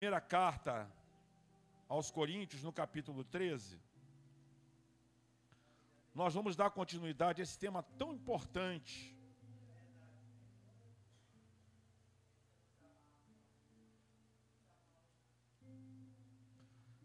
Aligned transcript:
primeira 0.00 0.18
carta 0.18 0.90
aos 1.86 2.10
Coríntios, 2.10 2.62
no 2.62 2.72
capítulo 2.72 3.22
13, 3.22 3.78
nós 6.14 6.32
vamos 6.32 6.56
dar 6.56 6.70
continuidade 6.70 7.42
a 7.42 7.44
esse 7.44 7.58
tema 7.58 7.82
tão 7.98 8.14
importante. 8.14 9.14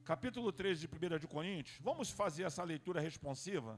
Capítulo 0.06 0.54
13 0.54 0.88
de 0.88 1.16
1 1.16 1.20
de 1.20 1.28
Coríntios, 1.28 1.78
vamos 1.82 2.10
fazer 2.10 2.44
essa 2.44 2.64
leitura 2.64 3.02
responsiva 3.02 3.78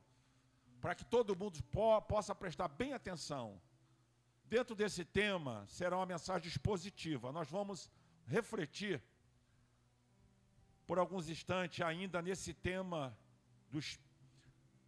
para 0.79 0.93
que 0.93 1.04
todo 1.04 1.36
mundo 1.36 1.63
po 1.71 1.99
possa 2.04 2.36
prestar 2.36 2.68
bem 2.68 2.93
atenção. 2.93 3.59
Dentro 4.45 4.75
desse 4.75 5.04
tema 5.04 5.65
será 5.68 5.97
uma 5.97 6.05
mensagem 6.05 6.47
expositiva. 6.47 7.31
Nós 7.31 7.49
vamos 7.49 7.89
refletir 8.28 9.02
por 10.86 11.00
alguns 11.00 11.30
instantes 11.30 11.81
ainda 11.81 12.22
nesse 12.22 12.54
tema 12.54 13.18
dos 13.70 13.99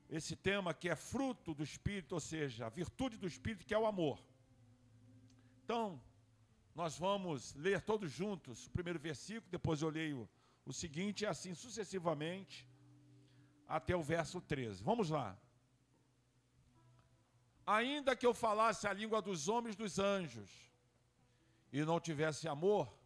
esse 0.09 0.35
tema 0.35 0.73
que 0.73 0.89
é 0.89 0.95
fruto 0.95 1.53
do 1.53 1.63
espírito, 1.63 2.13
ou 2.13 2.19
seja, 2.19 2.65
a 2.65 2.69
virtude 2.69 3.15
do 3.15 3.27
espírito 3.27 3.63
que 3.63 3.75
é 3.75 3.77
o 3.77 3.85
amor. 3.85 4.19
Então, 5.63 6.01
nós 6.73 6.97
vamos 6.97 7.53
ler 7.53 7.79
todos 7.81 8.11
juntos 8.11 8.65
o 8.65 8.71
primeiro 8.71 8.97
versículo, 8.97 9.51
depois 9.51 9.83
eu 9.83 9.89
leio 9.89 10.27
o 10.65 10.73
seguinte 10.73 11.21
e 11.21 11.27
assim 11.27 11.53
sucessivamente 11.53 12.67
até 13.67 13.95
o 13.95 14.01
verso 14.01 14.41
13. 14.41 14.83
Vamos 14.83 15.11
lá. 15.11 15.37
Ainda 17.67 18.15
que 18.15 18.25
eu 18.25 18.33
falasse 18.33 18.87
a 18.87 18.93
língua 18.93 19.21
dos 19.21 19.47
homens 19.47 19.75
dos 19.75 19.99
anjos 19.99 20.49
e 21.71 21.85
não 21.85 21.99
tivesse 21.99 22.47
amor, 22.47 22.98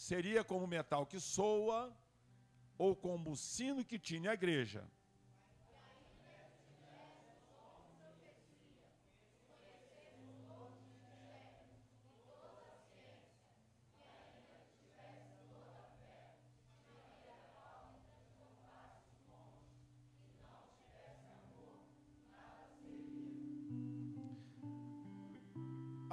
seria 0.00 0.42
como 0.42 0.66
metal 0.66 1.04
que 1.04 1.20
soa 1.20 1.94
ou 2.78 2.96
como 2.96 3.32
o 3.32 3.36
sino 3.36 3.84
que 3.84 3.98
tinha 3.98 4.30
a 4.30 4.34
igreja. 4.34 4.82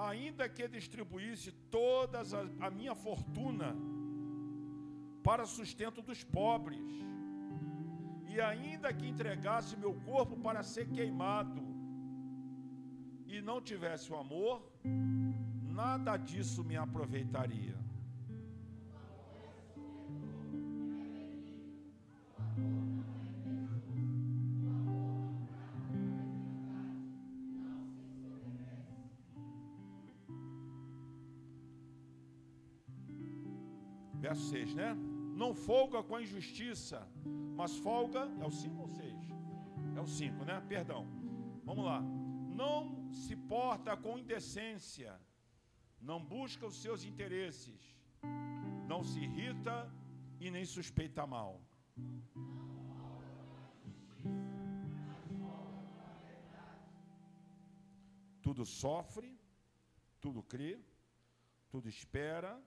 Ainda 0.08 0.47
que 0.47 0.67
distribuísse 0.67 1.52
toda 1.77 2.22
a 2.59 2.69
minha 2.69 2.95
fortuna 2.95 3.75
para 5.23 5.45
sustento 5.45 6.02
dos 6.02 6.23
pobres, 6.23 6.88
e 8.30 8.39
ainda 8.39 8.94
que 8.94 9.08
entregasse 9.08 9.75
meu 9.75 9.94
corpo 9.94 10.38
para 10.38 10.64
ser 10.64 10.88
queimado, 10.89 11.61
e 13.25 13.41
não 13.41 13.61
tivesse 13.61 14.11
o 14.11 14.16
amor, 14.16 14.72
nada 15.81 16.16
disso 16.16 16.64
me 16.64 16.77
aproveitaria. 16.77 17.86
Verso 34.38 34.49
6, 34.49 34.75
né? 34.75 34.95
Não 35.35 35.53
folga 35.53 36.02
com 36.03 36.16
a 36.16 36.21
injustiça, 36.21 37.07
mas 37.55 37.75
folga, 37.77 38.21
é 38.41 38.45
o 38.45 38.52
5 38.52 38.81
ou 38.81 38.88
6? 38.88 39.13
É 39.95 40.02
o 40.02 40.07
5, 40.07 40.45
né? 40.45 40.61
Perdão. 40.67 41.07
Vamos 41.63 41.85
lá. 41.85 42.02
Não 42.02 43.11
se 43.11 43.36
porta 43.36 43.95
com 43.98 44.17
indecência, 44.17 45.20
não 46.02 46.23
busca 46.23 46.65
os 46.65 46.81
seus 46.81 47.03
interesses, 47.03 47.81
não 48.87 49.03
se 49.03 49.20
irrita 49.20 49.92
e 50.39 50.49
nem 50.49 50.65
suspeita 50.65 51.25
mal. 51.25 51.61
Tudo 58.42 58.65
sofre, 58.65 59.37
tudo 60.21 60.42
crê, 60.42 60.80
tudo 61.69 61.89
espera 61.89 62.59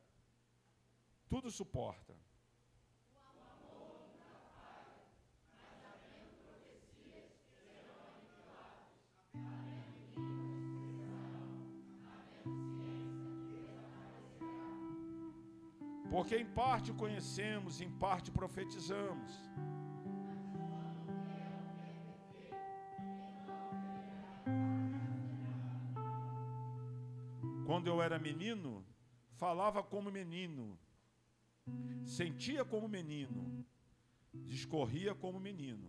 tudo 1.31 1.49
suporta. 1.49 2.13
Porque 16.11 16.37
em 16.37 16.45
parte 16.45 16.93
conhecemos, 16.93 17.81
em 17.81 17.89
parte 17.89 18.33
profetizamos. 18.33 19.31
Quando 27.65 27.87
eu 27.87 28.03
era 28.03 28.19
menino, 28.19 28.85
falava 29.37 29.81
como 29.81 30.11
menino 30.11 30.77
Sentia 32.11 32.65
como 32.65 32.89
menino, 32.89 33.65
discorria 34.35 35.15
como 35.15 35.39
menino. 35.39 35.89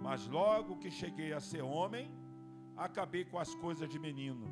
Mas 0.00 0.28
logo 0.28 0.78
que 0.78 0.92
cheguei 0.92 1.32
a 1.32 1.40
ser 1.40 1.60
homem, 1.60 2.08
acabei 2.76 3.24
com 3.24 3.36
as 3.36 3.52
coisas 3.56 3.88
de 3.88 3.98
menino. 3.98 4.46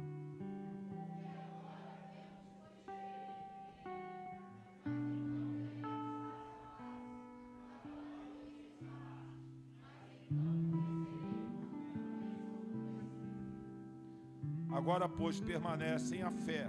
Agora, 14.75 15.09
pois, 15.09 15.41
permanecem 15.41 16.23
a 16.25 16.33
fé, 16.33 16.69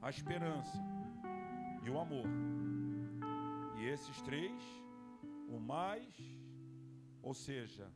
a 0.00 0.08
esperança 0.10 0.95
e 1.86 1.90
o 1.90 1.98
amor. 2.00 2.26
E 3.78 3.84
esses 3.84 4.20
três, 4.22 4.52
o 5.48 5.60
mais, 5.60 6.12
ou 7.22 7.32
seja, 7.32 7.88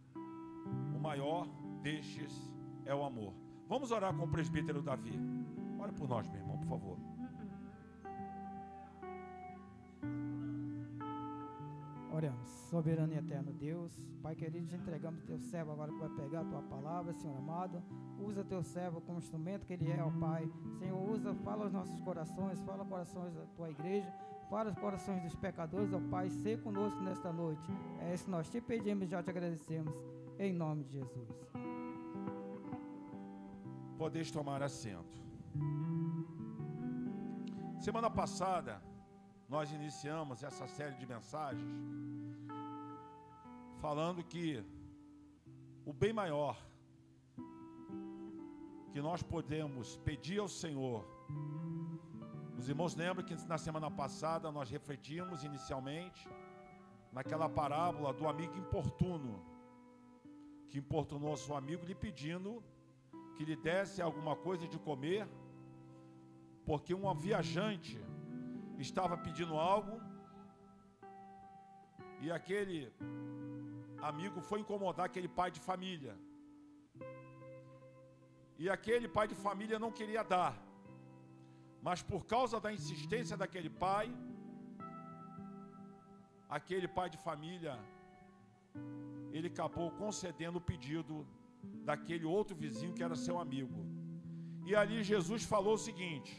o 0.95 0.99
maior 1.01 1.49
destes 1.83 2.33
é 2.85 2.95
o 2.95 3.03
amor. 3.03 3.35
Vamos 3.67 3.91
orar 3.91 4.15
com 4.15 4.25
o 4.25 4.31
presbítero 4.31 4.81
Davi. 4.81 5.19
Ora 5.79 5.93
por 5.93 6.09
nós, 6.09 6.29
meu 6.29 6.39
irmão, 6.39 6.59
por 6.59 6.69
favor. 6.69 7.10
Soberano 12.71 13.13
e 13.13 13.19
eterno 13.19 13.53
Deus, 13.53 13.93
Pai 14.23 14.35
querido, 14.37 14.67
te 14.69 14.77
entregamos 14.77 15.25
teu 15.25 15.39
servo 15.39 15.73
agora 15.73 15.91
que 15.91 15.99
vai 15.99 16.09
pegar 16.11 16.41
a 16.41 16.45
tua 16.45 16.63
palavra, 16.63 17.13
Senhor 17.13 17.37
amado. 17.37 17.83
Usa 18.21 18.45
teu 18.45 18.63
servo 18.63 19.01
como 19.01 19.19
instrumento 19.19 19.67
que 19.67 19.73
ele 19.73 19.91
é, 19.91 20.03
ó 20.03 20.11
Pai. 20.11 20.49
Senhor, 20.79 21.11
usa, 21.11 21.35
fala 21.35 21.65
aos 21.65 21.73
nossos 21.73 22.01
corações, 22.01 22.61
fala 22.61 22.81
aos 22.81 22.89
corações 22.89 23.35
da 23.35 23.45
tua 23.57 23.71
igreja, 23.71 24.09
fala 24.49 24.71
aos 24.71 24.79
corações 24.79 25.21
dos 25.23 25.35
pecadores, 25.35 25.93
ó 25.93 26.01
Pai. 26.11 26.31
Sê 26.31 26.57
conosco 26.57 27.01
nesta 27.01 27.33
noite. 27.33 27.69
É 28.01 28.15
isso 28.15 28.27
que 28.27 28.31
nós 28.31 28.49
te 28.49 28.61
pedimos 28.61 29.05
e 29.05 29.11
já 29.11 29.23
te 29.23 29.31
agradecemos. 29.31 29.93
Em 30.39 30.53
nome 30.53 30.85
de 30.85 30.93
Jesus. 30.93 31.29
Podeis 33.99 34.31
tomar 34.31 34.63
assento. 34.63 35.21
Semana 37.79 38.09
passada, 38.09 38.81
nós 39.49 39.73
iniciamos 39.73 40.45
essa 40.45 40.67
série 40.69 40.97
de 40.97 41.07
mensagens 41.07 42.30
falando 43.81 44.23
que 44.33 44.63
o 45.91 45.93
bem 45.93 46.13
maior 46.13 46.57
que 48.93 49.01
nós 49.01 49.23
podemos 49.23 49.97
pedir 50.09 50.39
ao 50.41 50.49
Senhor. 50.63 51.03
Os 52.59 52.69
irmãos 52.69 52.95
lembram 52.95 53.25
que 53.25 53.35
na 53.53 53.59
semana 53.67 53.91
passada 53.91 54.53
nós 54.57 54.69
refletimos 54.77 55.45
inicialmente 55.45 56.29
naquela 57.11 57.49
parábola 57.49 58.13
do 58.13 58.29
amigo 58.33 58.57
importuno, 58.65 59.35
que 60.69 60.79
importunou 60.79 61.37
seu 61.37 61.57
amigo 61.57 61.87
lhe 61.87 61.95
pedindo 61.95 62.63
que 63.37 63.47
lhe 63.49 63.57
desse 63.57 64.03
alguma 64.03 64.37
coisa 64.37 64.69
de 64.73 64.79
comer, 64.79 65.27
porque 66.67 66.93
um 66.95 67.15
viajante 67.15 67.99
estava 68.79 69.17
pedindo 69.17 69.55
algo 69.73 69.97
e 72.21 72.31
aquele 72.31 72.93
amigo 74.03 74.41
foi 74.41 74.59
incomodar 74.61 75.07
aquele 75.07 75.29
pai 75.39 75.51
de 75.51 75.61
família. 75.69 76.15
E 78.63 78.69
aquele 78.77 79.09
pai 79.17 79.27
de 79.33 79.37
família 79.47 79.79
não 79.85 79.93
queria 79.99 80.23
dar. 80.23 80.55
Mas 81.87 82.03
por 82.11 82.23
causa 82.33 82.57
da 82.65 82.71
insistência 82.79 83.37
daquele 83.43 83.71
pai, 83.85 84.07
aquele 86.59 86.89
pai 86.99 87.09
de 87.15 87.19
família, 87.29 87.75
ele 89.33 89.49
acabou 89.53 89.91
concedendo 90.03 90.59
o 90.59 90.67
pedido 90.71 91.27
daquele 91.89 92.27
outro 92.37 92.55
vizinho 92.65 92.95
que 92.97 93.03
era 93.03 93.17
seu 93.27 93.39
amigo. 93.39 93.81
E 94.69 94.75
ali 94.83 94.99
Jesus 95.13 95.43
falou 95.55 95.75
o 95.75 95.85
seguinte: 95.89 96.33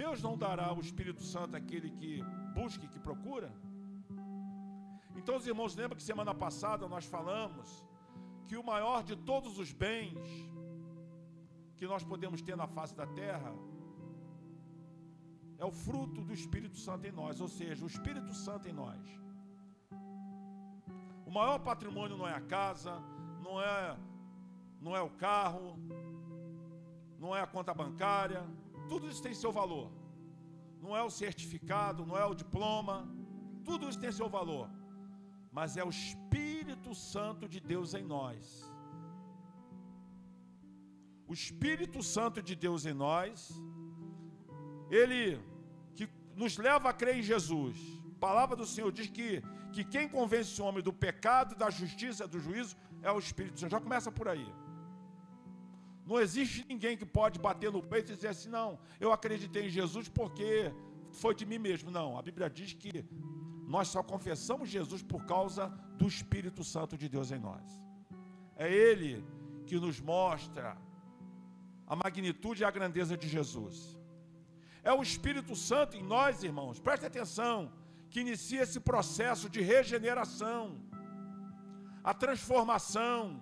Deus 0.00 0.20
não 0.26 0.36
dará 0.44 0.68
o 0.72 0.80
Espírito 0.80 1.22
Santo 1.22 1.56
àquele 1.60 1.90
que 1.98 2.10
busca 2.58 2.84
e 2.84 2.88
que 2.94 3.00
procura? 3.08 3.50
Então, 5.26 5.38
os 5.38 5.46
irmãos, 5.52 5.74
lembram 5.74 5.96
que 5.96 6.04
semana 6.04 6.32
passada 6.32 6.86
nós 6.86 7.04
falamos 7.04 7.84
que 8.46 8.56
o 8.56 8.62
maior 8.62 9.02
de 9.02 9.16
todos 9.16 9.58
os 9.58 9.72
bens 9.72 10.28
que 11.76 11.84
nós 11.84 12.04
podemos 12.04 12.40
ter 12.40 12.56
na 12.56 12.68
face 12.68 12.94
da 12.94 13.08
terra 13.08 13.52
é 15.58 15.64
o 15.64 15.72
fruto 15.72 16.20
do 16.22 16.32
Espírito 16.32 16.76
Santo 16.76 17.08
em 17.08 17.10
nós, 17.10 17.40
ou 17.40 17.48
seja, 17.48 17.82
o 17.84 17.88
Espírito 17.88 18.32
Santo 18.32 18.68
em 18.68 18.72
nós. 18.72 19.02
O 21.26 21.32
maior 21.32 21.58
patrimônio 21.58 22.16
não 22.16 22.28
é 22.28 22.34
a 22.34 22.40
casa, 22.40 22.94
não 23.42 23.60
é 23.60 23.98
não 24.80 24.94
é 24.94 25.02
o 25.02 25.10
carro, 25.10 25.76
não 27.18 27.34
é 27.34 27.40
a 27.40 27.48
conta 27.48 27.74
bancária, 27.74 28.44
tudo 28.88 29.10
isso 29.10 29.24
tem 29.24 29.34
seu 29.34 29.50
valor. 29.50 29.90
Não 30.80 30.96
é 30.96 31.02
o 31.02 31.10
certificado, 31.10 32.06
não 32.06 32.16
é 32.16 32.24
o 32.24 32.32
diploma, 32.32 32.96
tudo 33.64 33.88
isso 33.88 33.98
tem 33.98 34.12
seu 34.12 34.28
valor. 34.28 34.70
Mas 35.56 35.76
é 35.80 35.84
o 35.88 35.92
Espírito 35.98 36.90
Santo 36.94 37.44
de 37.52 37.60
Deus 37.72 37.94
em 37.98 38.04
nós. 38.14 38.40
O 41.30 41.34
Espírito 41.40 42.00
Santo 42.14 42.40
de 42.48 42.54
Deus 42.64 42.84
em 42.90 42.96
nós, 43.06 43.38
ele 44.98 45.22
que 45.96 46.06
nos 46.42 46.56
leva 46.66 46.90
a 46.90 46.96
crer 47.00 47.16
em 47.20 47.22
Jesus. 47.32 47.78
A 48.16 48.18
palavra 48.26 48.54
do 48.60 48.66
Senhor 48.72 48.92
diz 48.98 49.08
que, 49.16 49.28
que 49.74 49.82
quem 49.94 50.06
convence 50.16 50.60
o 50.60 50.66
homem 50.66 50.82
do 50.88 50.92
pecado, 51.06 51.54
da 51.62 51.70
justiça, 51.80 52.28
do 52.34 52.38
juízo 52.46 52.76
é 53.02 53.10
o 53.10 53.18
Espírito 53.18 53.58
Santo. 53.58 53.76
Já 53.76 53.80
começa 53.80 54.12
por 54.18 54.28
aí. 54.28 54.48
Não 56.10 56.20
existe 56.26 56.66
ninguém 56.72 56.98
que 57.00 57.08
pode 57.20 57.38
bater 57.48 57.72
no 57.76 57.82
peito 57.82 58.12
e 58.12 58.16
dizer 58.16 58.32
assim: 58.34 58.50
não, 58.58 58.78
eu 59.00 59.10
acreditei 59.10 59.64
em 59.66 59.76
Jesus 59.80 60.06
porque 60.20 60.50
foi 61.22 61.34
de 61.34 61.46
mim 61.52 61.60
mesmo. 61.68 61.90
Não, 61.90 62.08
a 62.18 62.22
Bíblia 62.28 62.50
diz 62.58 62.74
que 62.82 62.92
nós 63.66 63.88
só 63.88 64.02
confessamos 64.02 64.68
Jesus 64.68 65.02
por 65.02 65.24
causa 65.26 65.68
do 65.98 66.06
Espírito 66.06 66.62
Santo 66.62 66.96
de 66.96 67.08
Deus 67.08 67.30
em 67.30 67.38
nós. 67.38 67.64
É 68.56 68.72
Ele 68.72 69.24
que 69.66 69.78
nos 69.78 70.00
mostra 70.00 70.76
a 71.86 71.96
magnitude 71.96 72.62
e 72.62 72.64
a 72.64 72.70
grandeza 72.70 73.16
de 73.16 73.28
Jesus. 73.28 73.98
É 74.82 74.92
o 74.92 75.02
Espírito 75.02 75.56
Santo 75.56 75.96
em 75.96 76.02
nós, 76.02 76.42
irmãos, 76.42 76.78
preste 76.78 77.04
atenção, 77.04 77.72
que 78.08 78.20
inicia 78.20 78.62
esse 78.62 78.78
processo 78.78 79.50
de 79.50 79.60
regeneração, 79.60 80.80
a 82.04 82.14
transformação, 82.14 83.40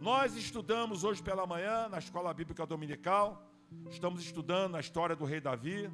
nós 0.00 0.36
estudamos 0.36 1.04
hoje 1.04 1.22
pela 1.22 1.46
manhã 1.46 1.88
na 1.88 1.98
escola 1.98 2.32
bíblica 2.34 2.66
dominical, 2.66 3.46
estamos 3.88 4.22
estudando 4.22 4.76
a 4.76 4.80
história 4.80 5.16
do 5.16 5.24
rei 5.24 5.40
Davi, 5.40 5.90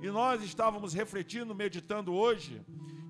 e 0.00 0.10
nós 0.10 0.42
estávamos 0.42 0.92
refletindo, 0.92 1.54
meditando 1.54 2.12
hoje, 2.12 2.64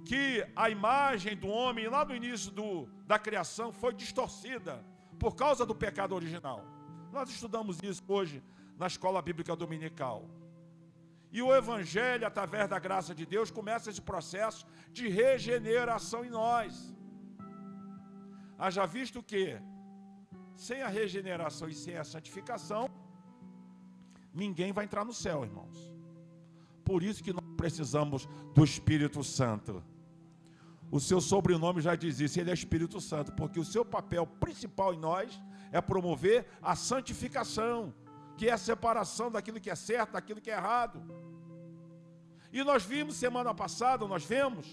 que 0.04 0.46
a 0.54 0.68
imagem 0.68 1.36
do 1.36 1.48
homem 1.48 1.88
lá 1.88 2.04
no 2.04 2.14
início 2.14 2.50
do, 2.50 2.86
da 3.06 3.18
criação 3.18 3.72
foi 3.72 3.92
distorcida 3.94 4.84
por 5.18 5.34
causa 5.34 5.64
do 5.64 5.74
pecado 5.74 6.14
original. 6.14 6.64
Nós 7.10 7.30
estudamos 7.30 7.82
isso 7.82 8.02
hoje 8.06 8.42
na 8.76 8.86
escola 8.86 9.22
bíblica 9.22 9.54
dominical. 9.56 10.28
E 11.32 11.42
o 11.42 11.54
Evangelho, 11.54 12.26
através 12.26 12.68
da 12.68 12.78
graça 12.78 13.14
de 13.14 13.24
Deus, 13.26 13.50
começa 13.50 13.90
esse 13.90 14.00
processo 14.00 14.66
de 14.92 15.08
regeneração 15.08 16.24
em 16.24 16.30
nós. 16.30 16.94
Haja 18.58 18.86
visto 18.86 19.22
que 19.22 19.58
sem 20.54 20.82
a 20.82 20.88
regeneração 20.88 21.68
e 21.68 21.74
sem 21.74 21.96
a 21.96 22.04
santificação, 22.04 22.88
ninguém 24.32 24.72
vai 24.72 24.84
entrar 24.84 25.04
no 25.04 25.12
céu, 25.12 25.44
irmãos. 25.44 25.93
Por 26.84 27.02
isso 27.02 27.22
que 27.22 27.32
nós 27.32 27.44
precisamos 27.56 28.28
do 28.54 28.64
Espírito 28.64 29.22
Santo. 29.24 29.82
O 30.90 31.00
seu 31.00 31.20
sobrenome 31.20 31.80
já 31.80 31.94
diz 31.96 32.20
isso, 32.20 32.38
ele 32.38 32.50
é 32.50 32.54
Espírito 32.54 33.00
Santo, 33.00 33.32
porque 33.32 33.58
o 33.58 33.64
seu 33.64 33.84
papel 33.84 34.26
principal 34.26 34.94
em 34.94 34.98
nós 34.98 35.40
é 35.72 35.80
promover 35.80 36.46
a 36.62 36.76
santificação, 36.76 37.92
que 38.36 38.48
é 38.48 38.52
a 38.52 38.58
separação 38.58 39.30
daquilo 39.30 39.60
que 39.60 39.70
é 39.70 39.74
certo, 39.74 40.12
daquilo 40.12 40.40
que 40.40 40.50
é 40.50 40.54
errado. 40.54 41.02
E 42.52 42.62
nós 42.62 42.84
vimos 42.84 43.16
semana 43.16 43.52
passada, 43.52 44.06
nós 44.06 44.24
vemos, 44.24 44.66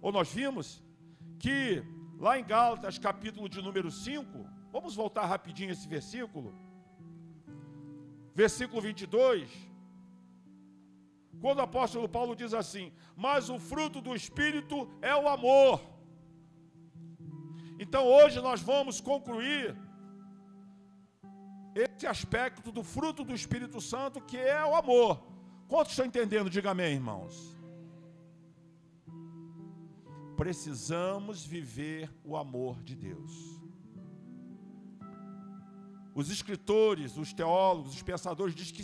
ou 0.00 0.12
nós 0.12 0.30
vimos, 0.30 0.82
que 1.38 1.82
lá 2.18 2.38
em 2.38 2.44
Gálatas, 2.44 2.98
capítulo 2.98 3.48
de 3.48 3.60
número 3.60 3.90
5, 3.90 4.58
Vamos 4.70 4.94
voltar 4.94 5.24
rapidinho 5.24 5.70
esse 5.70 5.88
versículo. 5.88 6.54
Versículo 8.34 8.80
22. 8.82 9.50
Quando 11.40 11.58
o 11.58 11.62
apóstolo 11.62 12.08
Paulo 12.08 12.34
diz 12.34 12.52
assim: 12.52 12.92
Mas 13.16 13.48
o 13.48 13.58
fruto 13.58 14.00
do 14.00 14.14
Espírito 14.14 14.88
é 15.00 15.14
o 15.14 15.28
amor. 15.28 15.80
Então 17.78 18.06
hoje 18.06 18.40
nós 18.40 18.60
vamos 18.60 19.00
concluir 19.00 19.76
esse 21.74 22.06
aspecto 22.06 22.72
do 22.72 22.82
fruto 22.82 23.22
do 23.22 23.34
Espírito 23.34 23.80
Santo, 23.80 24.20
que 24.20 24.36
é 24.36 24.64
o 24.64 24.74
amor. 24.74 25.22
Quantos 25.68 25.92
estão 25.92 26.06
entendendo? 26.06 26.50
Diga 26.50 26.70
amém, 26.70 26.94
irmãos. 26.94 27.56
Precisamos 30.36 31.44
viver 31.44 32.10
o 32.24 32.36
amor 32.36 32.82
de 32.82 32.94
Deus 32.96 33.58
os 36.18 36.30
escritores, 36.30 37.16
os 37.16 37.32
teólogos, 37.32 37.94
os 37.94 38.02
pensadores 38.02 38.52
dizem 38.52 38.74
que 38.74 38.82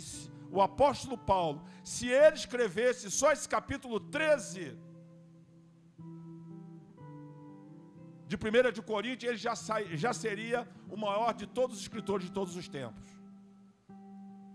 o 0.55 0.61
apóstolo 0.61 1.17
Paulo, 1.17 1.61
se 1.83 2.07
ele 2.07 2.35
escrevesse 2.35 3.11
só 3.11 3.33
esse 3.33 3.47
capítulo 3.47 3.99
13 3.99 4.77
de 8.25 8.37
1 8.37 8.71
de 8.71 8.81
Coríntios, 8.81 9.29
ele 9.29 9.37
já, 9.37 9.53
já 9.95 10.13
seria 10.13 10.65
o 10.89 10.95
maior 10.95 11.33
de 11.33 11.45
todos 11.45 11.75
os 11.75 11.81
escritores 11.81 12.27
de 12.27 12.31
todos 12.31 12.55
os 12.55 12.69
tempos. 12.69 13.05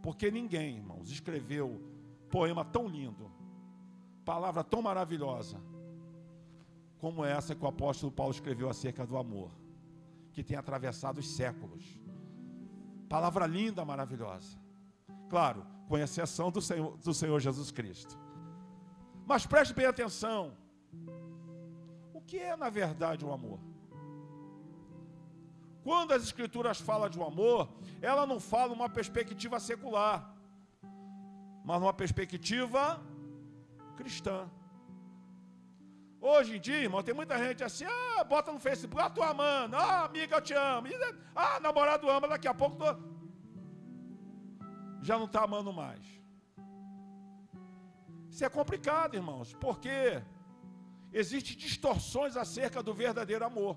Porque 0.02 0.31
ninguém, 0.31 0.79
irmãos, 0.79 1.11
escreveu 1.11 1.82
poema 2.31 2.64
tão 2.64 2.88
lindo, 2.88 3.31
palavra 4.25 4.64
tão 4.64 4.80
maravilhosa, 4.80 5.61
como 6.99 7.26
essa 7.26 7.54
que 7.54 7.62
o 7.62 7.69
apóstolo 7.69 8.11
Paulo 8.11 8.33
escreveu 8.33 8.71
acerca 8.71 9.07
do 9.07 9.19
amor, 9.19 9.50
que 10.33 10.42
tem 10.42 10.57
atravessado 10.57 11.19
os 11.19 11.28
séculos. 11.28 11.85
Palavra 13.07 13.47
linda, 13.47 13.85
maravilhosa. 13.85 14.59
Claro, 15.28 15.66
com 15.90 15.99
exceção 15.99 16.52
do 16.52 16.62
Senhor, 16.62 16.97
do 16.99 17.12
Senhor 17.12 17.38
Jesus 17.40 17.73
Cristo. 17.73 18.16
Mas 19.26 19.44
preste 19.44 19.75
bem 19.75 19.87
atenção. 19.87 20.56
O 22.14 22.20
que 22.20 22.38
é, 22.38 22.56
na 22.56 22.70
verdade, 22.70 23.25
o 23.25 23.32
amor? 23.32 23.59
Quando 25.82 26.12
as 26.12 26.23
Escrituras 26.23 26.80
falam 26.80 27.09
de 27.09 27.18
um 27.18 27.25
amor, 27.25 27.68
ela 28.00 28.25
não 28.25 28.38
fala 28.38 28.73
uma 28.73 28.88
perspectiva 28.88 29.59
secular, 29.59 30.32
mas 31.64 31.80
numa 31.80 31.92
perspectiva 31.92 33.02
cristã. 33.97 34.49
Hoje 36.20 36.56
em 36.56 36.61
dia, 36.61 36.82
irmão, 36.87 37.02
tem 37.02 37.14
muita 37.20 37.37
gente 37.37 37.64
assim, 37.64 37.85
ah, 37.85 38.23
bota 38.23 38.52
no 38.52 38.61
Facebook, 38.61 39.02
ah, 39.02 39.11
tô 39.11 39.25
amando, 39.25 39.75
ah, 39.75 40.04
amiga, 40.04 40.37
eu 40.37 40.40
te 40.40 40.54
amo, 40.54 40.87
ah, 41.35 41.59
namorado 41.59 42.09
ama, 42.09 42.28
daqui 42.28 42.47
a 42.47 42.54
pouco 42.54 42.76
tô... 42.76 43.10
já 45.02 45.19
não 45.19 45.26
está 45.26 45.45
amando 45.45 45.73
mais. 45.73 46.04
Isso 48.28 48.45
é 48.45 48.49
complicado, 48.49 49.14
irmãos, 49.14 49.54
porque 49.54 50.23
existem 51.12 51.57
distorções 51.57 52.37
acerca 52.37 52.83
do 52.83 52.95
verdadeiro 52.95 53.45
amor. 53.45 53.76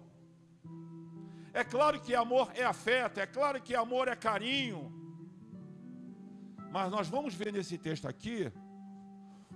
É 1.53 1.63
claro 1.63 1.99
que 1.99 2.15
amor 2.15 2.51
é 2.55 2.63
afeto, 2.63 3.19
é 3.19 3.25
claro 3.25 3.61
que 3.61 3.75
amor 3.75 4.07
é 4.07 4.15
carinho, 4.15 4.91
mas 6.71 6.89
nós 6.91 7.07
vamos 7.07 7.33
ver 7.35 7.53
nesse 7.53 7.77
texto 7.77 8.07
aqui 8.07 8.51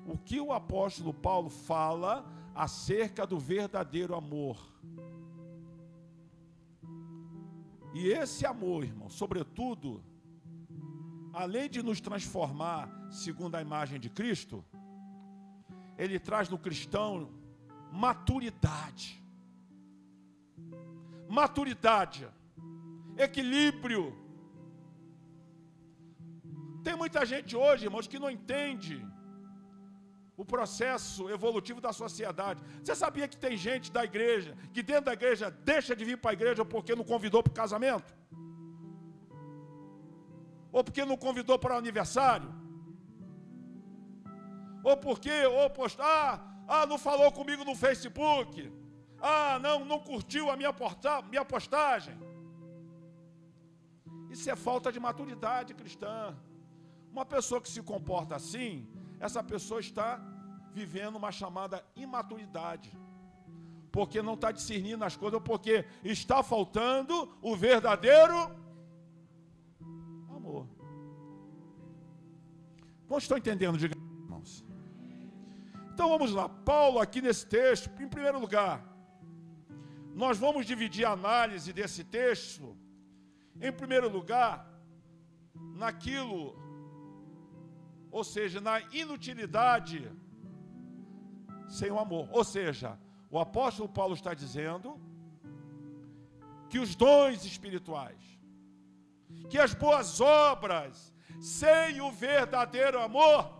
o 0.05 0.17
que 0.17 0.39
o 0.39 0.51
apóstolo 0.51 1.13
Paulo 1.13 1.49
fala 1.49 2.25
acerca 2.53 3.25
do 3.25 3.39
verdadeiro 3.39 4.15
amor. 4.15 4.57
E 7.93 8.09
esse 8.09 8.45
amor, 8.45 8.83
irmão, 8.83 9.09
sobretudo, 9.09 10.03
além 11.43 11.69
de 11.69 11.81
nos 11.87 11.99
transformar 12.07 12.83
segundo 13.23 13.55
a 13.55 13.61
imagem 13.67 13.99
de 14.03 14.09
Cristo, 14.09 14.57
ele 16.03 16.17
traz 16.27 16.49
no 16.53 16.57
cristão 16.57 17.11
maturidade. 17.91 19.09
Maturidade, 21.39 22.27
equilíbrio. 23.27 24.03
Tem 26.83 26.95
muita 27.03 27.23
gente 27.33 27.55
hoje, 27.55 27.85
irmãos, 27.85 28.07
que 28.07 28.23
não 28.23 28.31
entende 28.37 28.97
o 30.35 30.43
processo 30.53 31.29
evolutivo 31.29 31.79
da 31.87 31.93
sociedade. 31.93 32.63
Você 32.83 32.95
sabia 32.95 33.27
que 33.27 33.37
tem 33.45 33.55
gente 33.55 33.91
da 33.91 34.03
igreja 34.03 34.57
que 34.73 34.81
dentro 34.81 35.05
da 35.05 35.13
igreja 35.13 35.51
deixa 35.51 35.95
de 35.95 36.03
vir 36.09 36.17
para 36.17 36.31
a 36.31 36.37
igreja 36.39 36.65
porque 36.65 36.95
não 36.95 37.03
convidou 37.03 37.43
para 37.43 37.51
o 37.51 37.61
casamento? 37.63 38.11
Ou 40.71 40.83
porque 40.83 41.05
não 41.05 41.17
convidou 41.17 41.57
para 41.57 41.75
o 41.75 41.77
aniversário? 41.77 42.53
Ou 44.83 44.95
porque, 44.95 45.45
ou 45.45 45.69
postar, 45.69 46.63
ah, 46.67 46.81
ah, 46.81 46.85
não 46.85 46.97
falou 46.97 47.31
comigo 47.31 47.63
no 47.63 47.75
Facebook. 47.75 48.71
Ah, 49.19 49.57
não, 49.59 49.83
não 49.83 49.99
curtiu 49.99 50.49
a 50.49 50.55
minha, 50.55 50.71
porta, 50.71 51.21
minha 51.23 51.43
postagem. 51.43 52.17
Isso 54.29 54.49
é 54.49 54.55
falta 54.55 54.91
de 54.91 54.99
maturidade 54.99 55.73
cristã. 55.73 56.35
Uma 57.11 57.25
pessoa 57.25 57.61
que 57.61 57.69
se 57.69 57.81
comporta 57.81 58.35
assim, 58.35 58.87
essa 59.19 59.41
pessoa 59.41 59.79
está 59.79 60.21
vivendo 60.73 61.15
uma 61.15 61.31
chamada 61.31 61.83
imaturidade. 61.95 62.91
Porque 63.91 64.21
não 64.21 64.35
está 64.35 64.51
discernindo 64.51 65.03
as 65.03 65.15
coisas, 65.15 65.41
porque 65.43 65.85
está 66.03 66.43
faltando 66.43 67.35
o 67.41 67.55
verdadeiro 67.55 68.37
Não 73.09 73.17
estou 73.17 73.37
entendendo, 73.37 73.77
diga, 73.77 73.95
irmãos. 73.97 74.65
Então 75.93 76.09
vamos 76.09 76.31
lá. 76.31 76.47
Paulo, 76.49 76.99
aqui 76.99 77.21
nesse 77.21 77.45
texto, 77.45 77.89
em 78.01 78.07
primeiro 78.07 78.39
lugar, 78.39 78.83
nós 80.13 80.37
vamos 80.37 80.65
dividir 80.65 81.05
a 81.05 81.11
análise 81.11 81.71
desse 81.71 82.03
texto, 82.03 82.75
em 83.61 83.71
primeiro 83.71 84.09
lugar, 84.09 84.67
naquilo, 85.75 86.55
ou 88.11 88.23
seja, 88.23 88.59
na 88.59 88.79
inutilidade 88.91 90.11
sem 91.67 91.91
o 91.91 91.99
amor. 91.99 92.27
Ou 92.31 92.43
seja, 92.43 92.97
o 93.29 93.39
apóstolo 93.39 93.89
Paulo 93.89 94.13
está 94.13 94.33
dizendo 94.33 94.99
que 96.69 96.79
os 96.79 96.95
dons 96.95 97.45
espirituais, 97.45 98.21
que 99.49 99.57
as 99.57 99.73
boas 99.73 100.19
obras, 100.19 101.13
sem 101.39 102.01
o 102.01 102.11
verdadeiro 102.11 102.99
amor, 102.99 103.53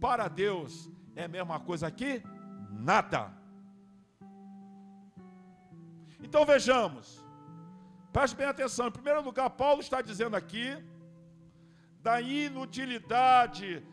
para 0.00 0.28
Deus 0.28 0.90
é 1.16 1.24
a 1.24 1.28
mesma 1.28 1.58
coisa 1.58 1.90
que 1.90 2.22
nada. 2.70 3.32
Então 6.22 6.44
vejamos, 6.44 7.24
preste 8.12 8.36
bem 8.36 8.46
atenção. 8.46 8.88
Em 8.88 8.92
primeiro 8.92 9.22
lugar, 9.22 9.50
Paulo 9.50 9.80
está 9.80 10.00
dizendo 10.00 10.36
aqui 10.36 10.76
da 12.00 12.20
inutilidade 12.20 13.84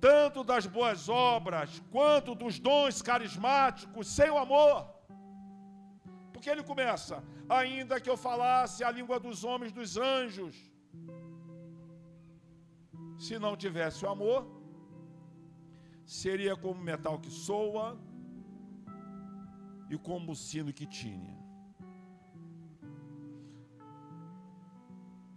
tanto 0.00 0.42
das 0.42 0.66
boas 0.66 1.08
obras 1.08 1.80
quanto 1.90 2.34
dos 2.34 2.58
dons 2.58 3.00
carismáticos 3.00 4.08
sem 4.08 4.30
o 4.30 4.38
amor. 4.38 4.88
Porque 6.32 6.50
ele 6.50 6.64
começa, 6.64 7.22
ainda 7.48 8.00
que 8.00 8.10
eu 8.10 8.16
falasse 8.16 8.82
a 8.82 8.90
língua 8.90 9.20
dos 9.20 9.44
homens, 9.44 9.70
dos 9.70 9.96
anjos, 9.96 10.71
se 13.24 13.38
não 13.44 13.54
tivesse 13.64 14.04
o 14.04 14.08
amor, 14.14 14.40
seria 16.04 16.54
como 16.64 16.88
metal 16.90 17.16
que 17.24 17.30
soa 17.30 17.86
e 19.88 19.96
como 20.08 20.32
o 20.32 20.40
sino 20.48 20.72
que 20.78 20.86
tinha. 21.00 21.34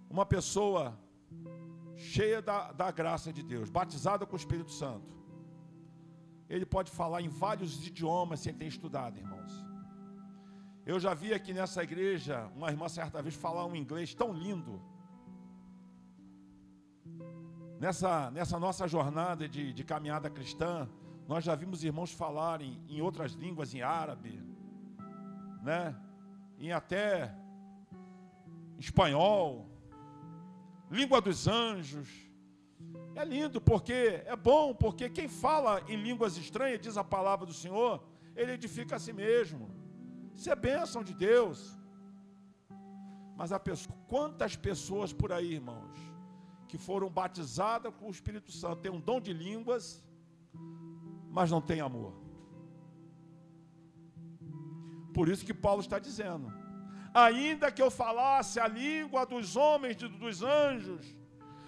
Uma 0.10 0.26
pessoa 0.26 0.84
cheia 1.96 2.42
da, 2.42 2.72
da 2.72 2.90
graça 2.90 3.32
de 3.38 3.44
Deus, 3.44 3.70
batizada 3.70 4.26
com 4.26 4.36
o 4.36 4.42
Espírito 4.44 4.72
Santo, 4.72 5.14
ele 6.50 6.66
pode 6.66 6.90
falar 6.90 7.22
em 7.22 7.28
vários 7.28 7.86
idiomas 7.88 8.40
sem 8.40 8.54
ter 8.54 8.66
estudado, 8.66 9.18
irmãos. 9.18 9.54
Eu 10.86 11.00
já 11.00 11.14
vi 11.14 11.34
aqui 11.34 11.54
nessa 11.54 11.84
igreja 11.84 12.50
uma 12.56 12.70
irmã 12.70 12.88
certa 12.88 13.22
vez 13.22 13.36
falar 13.36 13.66
um 13.66 13.76
inglês 13.76 14.14
tão 14.14 14.32
lindo. 14.34 14.82
Nessa, 17.80 18.32
nessa 18.32 18.58
nossa 18.58 18.88
jornada 18.88 19.48
de, 19.50 19.74
de 19.74 19.84
caminhada 19.84 20.30
cristã, 20.30 20.88
nós 21.28 21.44
já 21.44 21.56
vimos 21.56 21.84
irmãos 21.84 22.12
falarem 22.12 22.82
em 22.88 23.02
outras 23.02 23.34
línguas, 23.34 23.74
em 23.74 23.82
árabe, 23.82 24.42
né? 25.62 25.96
em 26.58 26.72
até 26.72 27.36
espanhol, 28.78 29.68
língua 30.90 31.20
dos 31.20 31.48
anjos. 31.48 32.08
É 33.16 33.26
lindo 33.26 33.60
porque 33.60 34.24
é 34.26 34.36
bom, 34.36 34.74
porque 34.74 35.10
quem 35.10 35.28
fala 35.28 35.82
em 35.88 35.96
línguas 35.96 36.38
estranhas, 36.38 36.80
diz 36.80 36.98
a 36.98 37.04
palavra 37.04 37.46
do 37.46 37.54
Senhor, 37.54 38.04
ele 38.36 38.54
edifica 38.54 38.96
a 38.96 39.00
si 39.00 39.14
mesmo. 39.14 39.70
Isso 40.34 40.50
é 40.50 40.56
bênção 40.56 41.04
de 41.04 41.14
Deus. 41.14 41.78
Mas 43.36 43.52
a 43.52 43.60
pessoa, 43.60 43.98
quantas 44.08 44.56
pessoas 44.56 45.12
por 45.12 45.32
aí, 45.32 45.54
irmãos, 45.54 45.98
que 46.76 46.84
foram 46.90 47.10
batizadas 47.10 47.94
com 47.98 48.08
o 48.08 48.16
Espírito 48.18 48.52
Santo, 48.52 48.82
têm 48.82 48.92
um 48.92 49.00
dom 49.10 49.20
de 49.28 49.32
línguas, 49.32 50.04
mas 51.32 51.50
não 51.50 51.62
têm 51.70 51.80
amor. 51.80 52.14
Por 55.14 55.30
isso 55.30 55.46
que 55.46 55.54
Paulo 55.54 55.82
está 55.86 55.98
dizendo: 56.08 56.48
ainda 57.14 57.72
que 57.72 57.82
eu 57.86 57.90
falasse 57.90 58.60
a 58.60 58.68
língua 58.68 59.26
dos 59.26 59.56
homens 59.56 59.96
e 60.02 60.08
dos 60.24 60.44
anjos. 60.44 61.06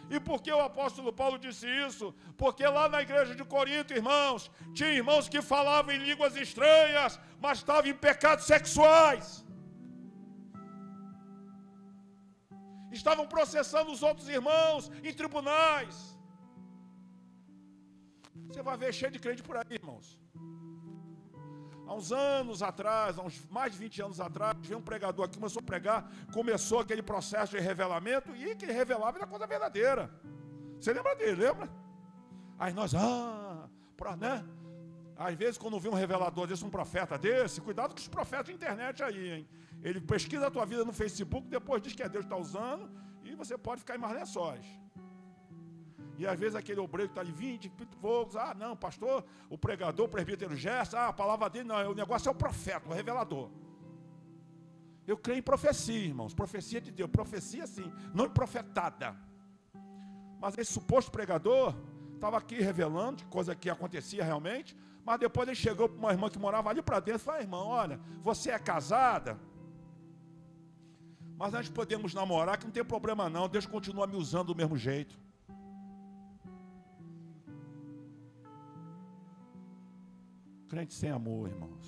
E 0.09 0.19
por 0.27 0.41
que 0.41 0.51
o 0.51 0.61
apóstolo 0.61 1.11
Paulo 1.21 1.37
disse 1.45 1.67
isso? 1.87 2.13
Porque 2.41 2.65
lá 2.65 2.87
na 2.89 3.01
igreja 3.01 3.33
de 3.39 3.45
Corinto, 3.55 3.93
irmãos, 3.93 4.51
tinha 4.73 4.89
irmãos 5.01 5.27
que 5.27 5.41
falavam 5.41 5.93
em 5.93 6.03
línguas 6.09 6.35
estranhas, 6.35 7.19
mas 7.41 7.57
estavam 7.59 7.89
em 7.91 7.93
pecados 7.93 8.45
sexuais. 8.45 9.45
Estavam 12.98 13.25
processando 13.36 13.92
os 13.96 14.01
outros 14.10 14.27
irmãos 14.38 14.92
em 15.08 15.13
tribunais. 15.22 15.96
Você 18.48 18.62
vai 18.62 18.77
ver 18.77 18.94
cheio 18.94 19.12
de 19.12 19.20
crente 19.20 19.44
por 19.44 19.56
aí, 19.58 19.74
irmãos. 19.82 20.08
Há 21.88 21.94
uns 21.94 22.12
anos 22.12 22.62
atrás, 22.62 23.18
há 23.18 23.22
uns 23.22 23.38
mais 23.50 23.72
de 23.74 23.77
20 23.77 24.01
anos 24.01 24.20
atrás, 24.20 24.58
veio 24.62 24.80
um 24.80 24.82
pregador 24.82 25.25
aqui, 25.25 25.38
começou 25.38 25.62
a 25.62 25.63
pregar, 25.63 26.00
começou 26.34 26.80
aquele 26.80 27.01
processo 27.01 27.56
de 27.56 27.60
revelamento, 27.63 28.36
e 28.36 28.56
que 28.56 28.66
revelava 28.66 29.18
era 29.20 29.27
coisa 29.27 29.48
verdadeira. 29.48 30.04
Você 30.80 30.92
lembra 30.92 31.16
dele, 31.16 31.44
lembra? 31.46 31.70
Aí 32.60 32.74
nós, 32.74 32.94
ah, 32.94 33.70
pra, 33.96 34.18
né? 34.18 34.46
Às 35.17 35.36
vezes, 35.36 35.57
quando 35.57 35.79
vê 35.79 35.89
um 35.89 35.93
revelador 35.93 36.45
desse, 36.45 36.63
um 36.63 36.69
profeta 36.69 37.17
desse, 37.17 37.59
cuidado 37.59 37.93
com 37.93 38.00
os 38.00 38.07
profetas 38.07 38.45
de 38.45 38.53
internet 38.53 39.01
aí, 39.01 39.31
hein? 39.31 39.50
Ele 39.81 40.00
pesquisa 40.00 40.47
a 40.47 40.51
tua 40.51 40.65
vida 40.65 40.86
no 40.86 40.93
Facebook, 40.93 41.47
depois 41.47 41.81
diz 41.81 41.93
que 41.93 42.03
é 42.03 42.09
Deus 42.09 42.25
que 42.25 42.31
está 42.31 42.38
usando, 42.38 42.89
e 43.24 43.33
você 43.36 43.57
pode 43.57 43.81
ficar 43.81 43.95
em 43.95 44.00
mais 44.00 44.15
lençóis. 44.15 44.65
E 46.19 46.25
às 46.25 46.39
vezes 46.39 46.55
aquele 46.55 46.79
obreiro 46.79 47.12
está 47.12 47.21
ali 47.21 47.31
20 47.31 47.69
poucos, 48.01 48.36
ah, 48.36 48.53
não, 48.55 48.75
pastor, 48.75 49.24
o 49.50 49.57
pregador, 49.57 50.05
o 50.05 50.09
presbítero 50.09 50.55
Gerson, 50.55 50.97
ah, 50.97 51.07
a 51.07 51.13
palavra 51.13 51.50
dele, 51.50 51.65
não, 51.65 51.91
o 51.91 51.95
negócio 51.95 52.29
é 52.29 52.31
o 52.31 52.36
profeta, 52.36 52.89
o 52.89 52.93
revelador. 52.93 53.50
Eu 55.05 55.17
creio 55.17 55.39
em 55.39 55.43
profecia, 55.43 56.05
irmãos, 56.05 56.33
profecia 56.33 56.81
de 56.81 56.91
Deus, 56.91 57.09
profecia 57.09 57.65
sim, 57.65 57.91
não 58.13 58.29
profetada. 58.29 59.15
Mas 60.39 60.57
esse 60.57 60.74
suposto 60.74 61.12
pregador 61.12 61.75
estava 62.17 62.38
aqui 62.38 62.57
revelando, 62.69 63.25
coisa 63.25 63.55
que 63.55 63.69
acontecia 63.69 64.24
realmente, 64.24 64.75
mas 65.05 65.19
depois 65.19 65.47
ele 65.47 65.55
chegou 65.55 65.88
para 65.88 66.00
uma 66.00 66.12
irmã 66.12 66.29
que 66.29 66.38
morava 66.38 66.69
ali 66.69 66.81
para 66.81 67.00
dentro 67.00 67.21
e 67.21 67.24
falou, 67.24 67.41
irmão, 67.41 67.67
olha, 67.67 68.00
você 68.21 68.51
é 68.51 68.59
casada, 68.59 69.39
mas 71.38 71.53
nós 71.53 71.69
podemos 71.69 72.13
namorar, 72.13 72.57
que 72.57 72.65
não 72.65 72.71
tem 72.71 72.83
problema 72.83 73.29
não, 73.29 73.47
Deus 73.47 73.65
continua 73.65 74.07
me 74.07 74.15
usando 74.15 74.47
do 74.47 74.55
mesmo 74.55 74.77
jeito. 74.77 75.17
Crente 80.67 80.93
sem 80.93 81.09
amor, 81.09 81.47
irmãos. 81.47 81.88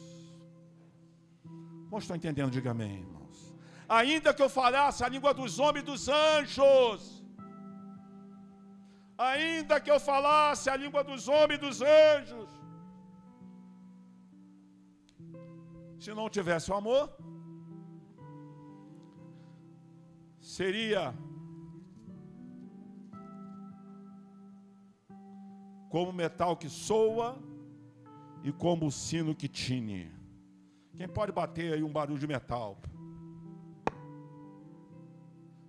Não 1.92 1.98
estão 1.98 2.16
entendendo? 2.16 2.52
Diga 2.52 2.72
amém, 2.72 3.00
irmãos. 3.00 3.56
Ainda 3.90 4.34
que 4.34 4.42
eu 4.42 4.50
falasse 4.50 5.04
a 5.04 5.10
língua 5.10 5.34
dos 5.34 5.60
homens 5.60 5.84
e 5.84 5.86
dos 5.86 6.08
anjos, 6.08 7.19
ainda 9.20 9.82
que 9.82 9.92
eu 9.92 10.00
falasse 10.00 10.70
a 10.70 10.76
língua 10.78 11.04
dos 11.04 11.28
homens 11.28 11.58
e 11.58 11.64
dos 11.66 11.82
anjos, 11.82 12.50
se 16.00 16.14
não 16.14 16.30
tivesse 16.30 16.72
o 16.72 16.76
amor, 16.76 17.04
seria 20.40 21.14
como 25.90 26.14
metal 26.14 26.56
que 26.56 26.70
soa 26.70 27.38
e 28.42 28.54
como 28.54 28.88
o 28.88 28.92
sino 28.92 29.36
que 29.36 29.50
tine. 29.50 30.10
Quem 30.96 31.10
pode 31.10 31.34
bater 31.34 31.74
aí 31.74 31.84
um 31.84 31.92
barulho 31.92 32.20
de 32.20 32.28
metal? 32.28 32.78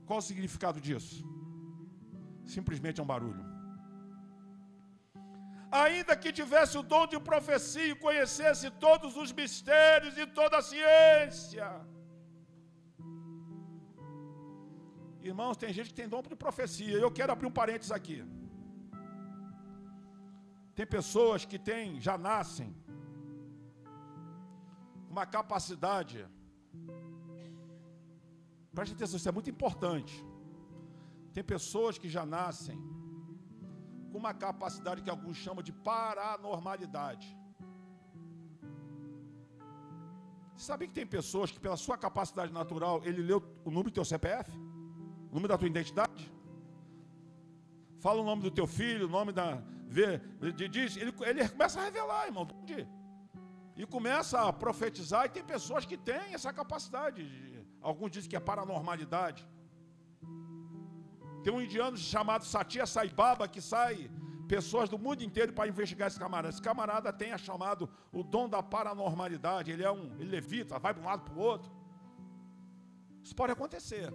Qual 0.06 0.20
o 0.20 0.22
significado 0.22 0.80
disso? 0.80 1.39
Simplesmente 2.56 3.00
é 3.00 3.04
um 3.04 3.12
barulho. 3.14 3.44
Ainda 5.84 6.16
que 6.22 6.32
tivesse 6.40 6.74
o 6.80 6.82
dom 6.92 7.04
de 7.12 7.18
profecia 7.30 7.88
e 7.92 8.00
conhecesse 8.06 8.66
todos 8.86 9.16
os 9.22 9.30
mistérios 9.40 10.16
e 10.22 10.26
toda 10.38 10.58
a 10.58 10.66
ciência. 10.72 11.68
Irmãos, 15.30 15.56
tem 15.62 15.72
gente 15.76 15.90
que 15.90 15.98
tem 16.00 16.08
dom 16.14 16.22
de 16.22 16.36
profecia. 16.44 16.96
Eu 16.98 17.10
quero 17.18 17.32
abrir 17.32 17.48
um 17.50 17.56
parênteses 17.60 17.92
aqui. 17.98 18.18
Tem 20.74 20.86
pessoas 20.98 21.44
que 21.50 21.58
têm, 21.70 22.00
já 22.00 22.16
nascem, 22.16 22.68
uma 25.12 25.26
capacidade. 25.26 26.18
Preste 28.74 28.94
atenção, 28.94 29.18
isso 29.18 29.28
é 29.28 29.36
muito 29.38 29.50
importante. 29.50 30.14
Tem 31.32 31.44
pessoas 31.44 31.98
que 31.98 32.08
já 32.08 32.24
nascem 32.26 32.78
com 34.10 34.18
uma 34.18 34.34
capacidade 34.34 35.02
que 35.02 35.10
alguns 35.10 35.36
chamam 35.36 35.62
de 35.62 35.72
paranormalidade. 35.72 37.28
Sabia 40.56 40.88
que 40.88 40.94
tem 40.94 41.06
pessoas 41.06 41.50
que, 41.50 41.58
pela 41.58 41.76
sua 41.76 41.96
capacidade 41.96 42.52
natural, 42.52 43.00
ele 43.04 43.22
leu 43.22 43.38
o 43.64 43.70
número 43.70 43.90
do 43.90 43.94
teu 43.94 44.04
CPF? 44.04 44.50
O 45.30 45.34
número 45.34 45.48
da 45.48 45.56
tua 45.56 45.68
identidade? 45.68 46.30
Fala 47.98 48.20
o 48.20 48.24
nome 48.24 48.42
do 48.42 48.50
teu 48.50 48.66
filho, 48.66 49.06
o 49.06 49.10
nome 49.10 49.32
da. 49.32 49.62
Diz, 50.70 50.96
ele, 50.96 51.12
ele 51.20 51.48
começa 51.48 51.80
a 51.80 51.84
revelar, 51.84 52.26
irmão. 52.26 52.46
E 53.76 53.86
começa 53.86 54.40
a 54.40 54.52
profetizar, 54.52 55.24
e 55.26 55.28
tem 55.30 55.44
pessoas 55.44 55.86
que 55.86 55.96
têm 55.96 56.34
essa 56.34 56.52
capacidade. 56.52 57.22
Alguns 57.80 58.10
dizem 58.10 58.28
que 58.28 58.36
é 58.36 58.40
paranormalidade. 58.40 59.46
Tem 61.42 61.52
um 61.52 61.60
indiano 61.60 61.96
chamado 61.96 62.44
Satya 62.44 62.86
Sai 62.86 63.08
Baba 63.08 63.48
que 63.48 63.60
sai 63.60 64.10
pessoas 64.46 64.88
do 64.88 64.98
mundo 64.98 65.22
inteiro 65.22 65.52
para 65.52 65.68
investigar 65.68 66.08
esse 66.08 66.18
camarada. 66.18 66.48
Esse 66.48 66.60
camarada 66.60 67.12
tem 67.12 67.32
a 67.32 67.38
chamado 67.38 67.88
o 68.12 68.22
dom 68.22 68.48
da 68.48 68.62
paranormalidade. 68.62 69.70
Ele 69.70 69.84
é 69.84 69.90
um, 69.90 70.12
ele 70.18 70.30
levita, 70.30 70.78
vai 70.78 70.92
de 70.92 71.00
um 71.00 71.04
lado 71.04 71.22
para 71.22 71.34
o 71.34 71.38
outro. 71.38 71.70
Isso 73.22 73.34
pode 73.34 73.52
acontecer. 73.52 74.12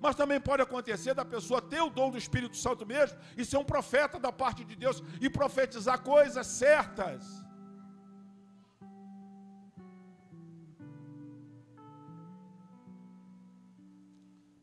Mas 0.00 0.16
também 0.16 0.40
pode 0.40 0.62
acontecer 0.62 1.14
da 1.14 1.24
pessoa 1.24 1.60
ter 1.60 1.80
o 1.82 1.90
dom 1.90 2.10
do 2.10 2.18
Espírito 2.18 2.56
Santo 2.56 2.86
mesmo 2.86 3.18
e 3.36 3.44
ser 3.44 3.58
um 3.58 3.64
profeta 3.64 4.18
da 4.18 4.32
parte 4.32 4.64
de 4.64 4.74
Deus 4.74 5.02
e 5.20 5.28
profetizar 5.28 6.00
coisas 6.00 6.46
certas. 6.46 7.43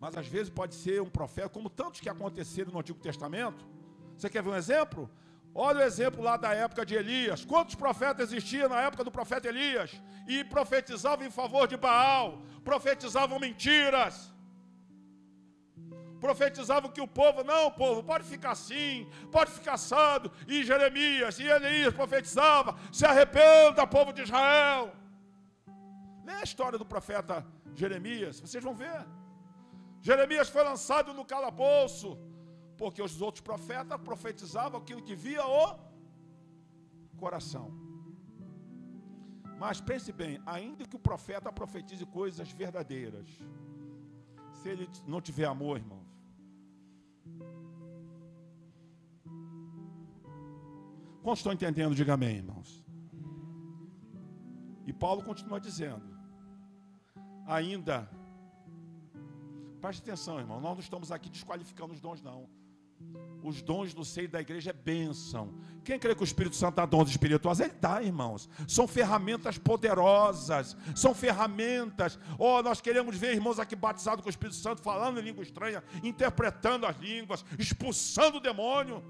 Mas 0.02 0.18
às 0.18 0.28
vezes 0.28 0.50
pode 0.50 0.74
ser 0.74 1.00
um 1.00 1.12
profeta, 1.18 1.50
como 1.50 1.70
tantos 1.70 2.02
que 2.02 2.10
aconteceram 2.10 2.72
no 2.72 2.80
Antigo 2.80 3.00
Testamento. 3.00 3.64
Você 4.18 4.28
quer 4.32 4.42
ver 4.42 4.50
um 4.50 4.56
exemplo? 4.56 5.08
Olha 5.54 5.82
o 5.82 5.84
exemplo 5.84 6.24
lá 6.24 6.38
da 6.38 6.52
época 6.56 6.84
de 6.84 6.96
Elias. 6.96 7.46
Quantos 7.46 7.76
profetas 7.76 8.32
existiam 8.32 8.68
na 8.68 8.82
época 8.82 9.04
do 9.04 9.12
profeta 9.12 9.48
Elias? 9.48 9.92
E 10.28 10.44
profetizavam 10.44 11.24
em 11.28 11.30
favor 11.30 11.68
de 11.68 11.78
Baal, 11.78 12.42
profetizavam 12.64 13.38
mentiras. 13.38 14.34
Profetizavam 16.20 16.90
que 16.90 17.02
o 17.02 17.08
povo, 17.08 17.44
não, 17.44 17.70
povo, 17.70 18.04
pode 18.04 18.24
ficar 18.24 18.52
assim, 18.52 19.08
pode 19.32 19.52
ficar 19.52 19.74
assado. 19.74 20.32
E 20.48 20.64
Jeremias 20.64 21.40
e 21.40 21.44
Elias 21.44 21.94
profetizavam: 21.94 22.76
se 22.92 23.06
arrependa, 23.06 23.86
povo 23.86 24.12
de 24.12 24.24
Israel. 24.24 24.92
Lê 26.26 26.34
a 26.34 26.44
história 26.44 26.78
do 26.80 26.86
profeta 26.86 27.46
Jeremias, 27.76 28.40
vocês 28.40 28.64
vão 28.64 28.74
ver. 28.74 29.06
Jeremias 30.02 30.50
foi 30.50 30.64
lançado 30.64 31.14
no 31.14 31.24
calabouço, 31.34 32.18
porque 32.78 33.02
os 33.02 33.22
outros 33.22 33.42
profetas 33.42 34.00
profetizavam 34.10 34.80
aquilo 34.82 35.04
que 35.08 35.16
via 35.16 35.46
o 35.46 35.78
coração. 37.18 37.68
Mas 39.60 39.80
pense 39.80 40.12
bem, 40.12 40.42
ainda 40.46 40.88
que 40.90 40.96
o 40.96 41.06
profeta 41.10 41.52
profetize 41.52 42.06
coisas 42.06 42.52
verdadeiras, 42.52 43.28
se 44.60 44.70
ele 44.70 44.90
não 45.06 45.22
tiver 45.22 45.46
amor, 45.46 45.78
irmãos, 45.78 46.12
Quantos 51.24 51.40
estão 51.40 51.54
entendendo? 51.54 51.94
Diga 51.94 52.14
amém, 52.16 52.38
irmãos. 52.38 52.84
E 54.88 54.92
Paulo 54.92 55.24
continua 55.24 55.60
dizendo: 55.60 56.04
ainda 57.46 58.10
Preste 59.82 60.02
atenção, 60.04 60.40
irmão. 60.40 60.62
Nós 60.62 60.74
não 60.74 60.80
estamos 60.80 61.12
aqui 61.12 61.30
desqualificando 61.30 61.94
os 61.94 62.00
dons, 62.00 62.22
não. 62.22 62.48
Os 63.44 63.64
dons 63.64 63.96
no 63.96 64.06
seio 64.06 64.30
da 64.30 64.40
igreja 64.40 64.70
é 64.70 64.74
bênção. 64.74 65.56
Quem 65.84 65.98
crê 65.98 66.14
que 66.14 66.22
o 66.22 66.24
Espírito 66.24 66.56
Santo 66.56 66.76
dá 66.76 66.86
dons 66.86 67.10
espirituais? 67.10 67.60
Ele 67.60 67.74
dá, 67.82 68.02
irmãos. 68.04 68.48
São 68.68 68.88
ferramentas 68.88 69.58
poderosas. 69.58 70.78
São 70.96 71.16
ferramentas. 71.16 72.20
Oh, 72.38 72.62
nós 72.62 72.80
queremos 72.80 73.18
ver 73.18 73.34
irmãos 73.34 73.60
aqui 73.60 73.76
batizados 73.76 74.22
com 74.22 74.28
o 74.28 74.30
Espírito 74.30 74.58
Santo, 74.58 74.84
falando 74.84 75.20
em 75.20 75.24
língua 75.24 75.42
estranha, 75.44 75.84
interpretando 76.04 76.86
as 76.86 76.96
línguas, 77.00 77.44
expulsando 77.58 78.38
o 78.38 78.42
demônio. 78.42 79.04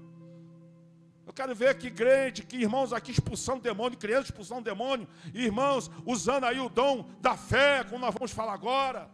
Eu 1.26 1.32
quero 1.34 1.54
ver 1.54 1.68
aqui 1.68 1.90
crente, 1.90 2.42
que 2.42 2.56
irmãos 2.56 2.94
aqui 2.94 3.12
expulsando 3.12 3.60
demônio, 3.60 3.98
crianças 3.98 4.26
expulsando 4.26 4.62
demônio, 4.62 5.06
irmãos 5.34 5.90
usando 6.06 6.44
aí 6.44 6.58
o 6.58 6.70
dom 6.70 7.08
da 7.20 7.36
fé, 7.36 7.84
como 7.84 7.98
nós 7.98 8.14
vamos 8.14 8.32
falar 8.32 8.54
agora. 8.54 9.08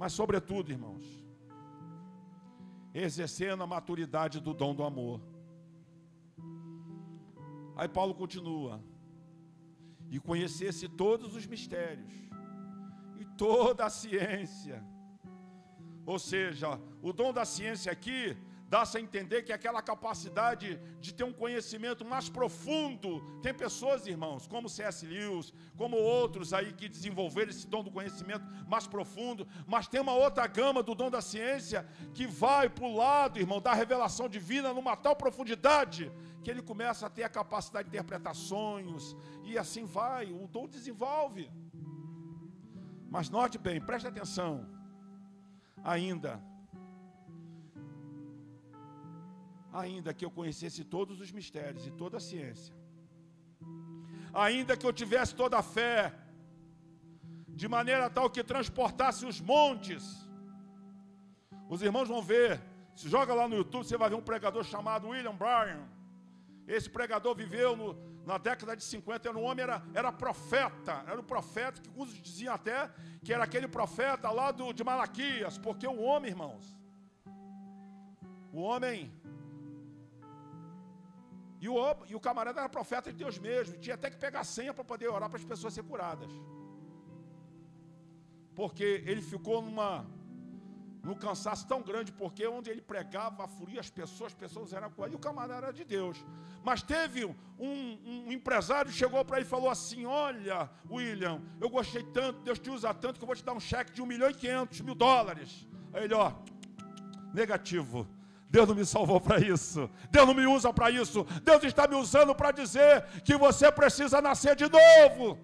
Mas, 0.00 0.14
sobretudo, 0.14 0.72
irmãos, 0.72 1.06
exercendo 2.94 3.62
a 3.62 3.66
maturidade 3.66 4.40
do 4.40 4.54
dom 4.54 4.74
do 4.74 4.82
amor. 4.82 5.20
Aí 7.76 7.86
Paulo 7.86 8.14
continua. 8.14 8.82
E 10.10 10.18
conhecesse 10.18 10.88
todos 10.88 11.36
os 11.36 11.46
mistérios 11.46 12.10
e 13.18 13.26
toda 13.36 13.84
a 13.84 13.90
ciência. 13.90 14.82
Ou 16.06 16.18
seja, 16.18 16.80
o 17.02 17.12
dom 17.12 17.30
da 17.30 17.44
ciência 17.44 17.92
aqui 17.92 18.34
dá-se 18.70 18.96
a 18.96 19.00
entender 19.00 19.42
que 19.42 19.52
aquela 19.52 19.82
capacidade 19.82 20.80
de 21.00 21.12
ter 21.12 21.24
um 21.24 21.32
conhecimento 21.32 22.04
mais 22.04 22.28
profundo. 22.28 23.20
Tem 23.42 23.52
pessoas, 23.52 24.06
irmãos, 24.06 24.46
como 24.46 24.68
C.S. 24.68 25.04
Lewis, 25.04 25.52
como 25.76 25.96
outros 25.96 26.52
aí 26.52 26.72
que 26.72 26.88
desenvolveram 26.88 27.50
esse 27.50 27.66
dom 27.66 27.82
do 27.82 27.90
conhecimento 27.90 28.46
mais 28.68 28.86
profundo, 28.86 29.46
mas 29.66 29.88
tem 29.88 30.00
uma 30.00 30.14
outra 30.14 30.46
gama 30.46 30.84
do 30.84 30.94
dom 30.94 31.10
da 31.10 31.20
ciência 31.20 31.84
que 32.14 32.28
vai 32.28 32.68
para 32.70 32.84
o 32.84 32.94
lado, 32.96 33.40
irmão, 33.40 33.60
da 33.60 33.74
revelação 33.74 34.28
divina 34.28 34.72
numa 34.72 34.96
tal 34.96 35.16
profundidade 35.16 36.10
que 36.44 36.50
ele 36.50 36.62
começa 36.62 37.06
a 37.06 37.10
ter 37.10 37.24
a 37.24 37.28
capacidade 37.28 37.90
de 37.90 37.96
interpretar 37.96 38.36
sonhos 38.36 39.16
e 39.42 39.58
assim 39.58 39.84
vai, 39.84 40.30
o 40.30 40.46
dom 40.46 40.68
desenvolve. 40.68 41.50
Mas 43.10 43.28
note 43.28 43.58
bem, 43.58 43.80
preste 43.80 44.06
atenção. 44.06 44.64
Ainda 45.82 46.40
ainda 49.72 50.14
que 50.14 50.24
eu 50.24 50.30
conhecesse 50.30 50.84
todos 50.84 51.20
os 51.20 51.30
mistérios 51.30 51.86
e 51.86 51.90
toda 51.90 52.16
a 52.16 52.20
ciência, 52.20 52.74
ainda 54.32 54.76
que 54.76 54.86
eu 54.86 54.92
tivesse 54.92 55.34
toda 55.34 55.58
a 55.58 55.62
fé, 55.62 56.14
de 57.48 57.68
maneira 57.68 58.08
tal 58.08 58.30
que 58.30 58.42
transportasse 58.42 59.26
os 59.26 59.40
montes. 59.40 60.04
Os 61.68 61.82
irmãos 61.82 62.08
vão 62.08 62.22
ver, 62.22 62.60
se 62.94 63.08
joga 63.08 63.34
lá 63.34 63.46
no 63.46 63.56
YouTube, 63.56 63.84
você 63.84 63.96
vai 63.96 64.08
ver 64.08 64.16
um 64.16 64.22
pregador 64.22 64.64
chamado 64.64 65.08
William 65.08 65.34
Bryan. 65.34 65.82
Esse 66.66 66.88
pregador 66.88 67.34
viveu 67.34 67.76
no, 67.76 67.94
na 68.24 68.38
década 68.38 68.76
de 68.76 68.84
50, 68.84 69.28
era 69.28 69.38
um 69.38 69.42
homem, 69.42 69.62
era, 69.62 69.82
era 69.94 70.12
profeta, 70.12 71.04
era 71.06 71.20
o 71.20 71.22
profeta 71.22 71.80
que 71.80 71.88
alguns 71.88 72.14
diziam 72.14 72.54
até 72.54 72.90
que 73.22 73.32
era 73.32 73.44
aquele 73.44 73.68
profeta 73.68 74.30
lá 74.30 74.50
do, 74.50 74.72
de 74.72 74.82
Malaquias, 74.82 75.58
porque 75.58 75.86
o 75.86 76.00
homem, 76.00 76.30
irmãos, 76.30 76.78
o 78.52 78.60
homem 78.60 79.12
e 81.60 81.68
o, 81.68 81.76
e 82.08 82.14
o 82.14 82.20
camarada 82.20 82.60
era 82.60 82.68
profeta 82.68 83.12
de 83.12 83.18
Deus 83.18 83.38
mesmo. 83.38 83.76
Tinha 83.76 83.94
até 83.94 84.08
que 84.10 84.16
pegar 84.16 84.44
senha 84.44 84.72
para 84.72 84.82
poder 84.82 85.08
orar 85.08 85.28
para 85.28 85.38
as 85.38 85.44
pessoas 85.44 85.74
ser 85.74 85.82
curadas. 85.82 86.32
Porque 88.54 89.04
ele 89.06 89.20
ficou 89.20 89.60
numa, 89.60 90.06
num 91.02 91.14
cansaço 91.14 91.66
tão 91.68 91.82
grande, 91.82 92.12
porque 92.12 92.46
onde 92.46 92.70
ele 92.70 92.80
pregava, 92.80 93.44
afuria 93.44 93.78
as 93.78 93.90
pessoas, 93.90 94.32
as 94.32 94.38
pessoas 94.38 94.72
eram 94.72 94.90
curadas. 94.90 95.12
E 95.12 95.16
o 95.16 95.18
camarada 95.18 95.66
era 95.66 95.72
de 95.72 95.84
Deus. 95.84 96.24
Mas 96.64 96.82
teve 96.82 97.26
um, 97.26 97.36
um 97.58 98.32
empresário 98.32 98.90
chegou 98.90 99.22
para 99.22 99.36
ele 99.36 99.46
e 99.46 99.48
falou 99.48 99.68
assim: 99.68 100.06
Olha, 100.06 100.70
William, 100.90 101.42
eu 101.60 101.68
gostei 101.68 102.02
tanto, 102.04 102.40
Deus 102.40 102.58
te 102.58 102.70
usa 102.70 102.94
tanto 102.94 103.18
que 103.18 103.24
eu 103.24 103.26
vou 103.26 103.36
te 103.36 103.44
dar 103.44 103.52
um 103.52 103.60
cheque 103.60 103.92
de 103.92 104.00
um 104.00 104.06
milhão 104.06 104.30
e 104.30 104.34
quinhentos 104.34 104.80
mil 104.80 104.94
dólares. 104.94 105.68
Aí 105.92 106.04
ele, 106.04 106.14
ó, 106.14 106.32
negativo. 107.34 108.08
Deus 108.50 108.66
não 108.68 108.74
me 108.74 108.84
salvou 108.84 109.20
para 109.20 109.38
isso. 109.38 109.88
Deus 110.10 110.26
não 110.26 110.34
me 110.34 110.46
usa 110.46 110.72
para 110.72 110.90
isso. 110.90 111.24
Deus 111.48 111.62
está 111.62 111.86
me 111.86 111.94
usando 111.94 112.34
para 112.34 112.50
dizer 112.50 113.04
que 113.22 113.36
você 113.36 113.70
precisa 113.70 114.20
nascer 114.20 114.56
de 114.56 114.66
novo. 114.68 115.38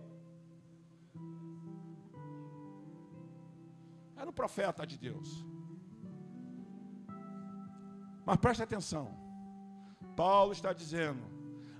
Era 4.16 4.28
o 4.28 4.32
profeta 4.32 4.84
de 4.84 4.98
Deus. 4.98 5.28
Mas 8.26 8.38
preste 8.38 8.64
atenção. 8.64 9.06
Paulo 10.16 10.52
está 10.52 10.72
dizendo: 10.72 11.24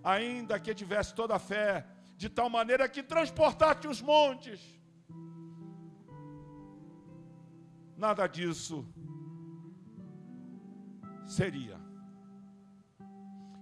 ainda 0.05 0.61
que 0.61 0.73
tivesse 0.83 1.13
toda 1.13 1.35
a 1.35 1.41
fé, 1.41 1.85
de 2.17 2.29
tal 2.29 2.49
maneira 2.49 2.89
que 2.89 3.03
transportasse 3.03 3.89
os 3.89 4.01
montes, 4.01 4.61
nada 7.97 8.29
disso 8.29 8.87
seria. 11.27 11.79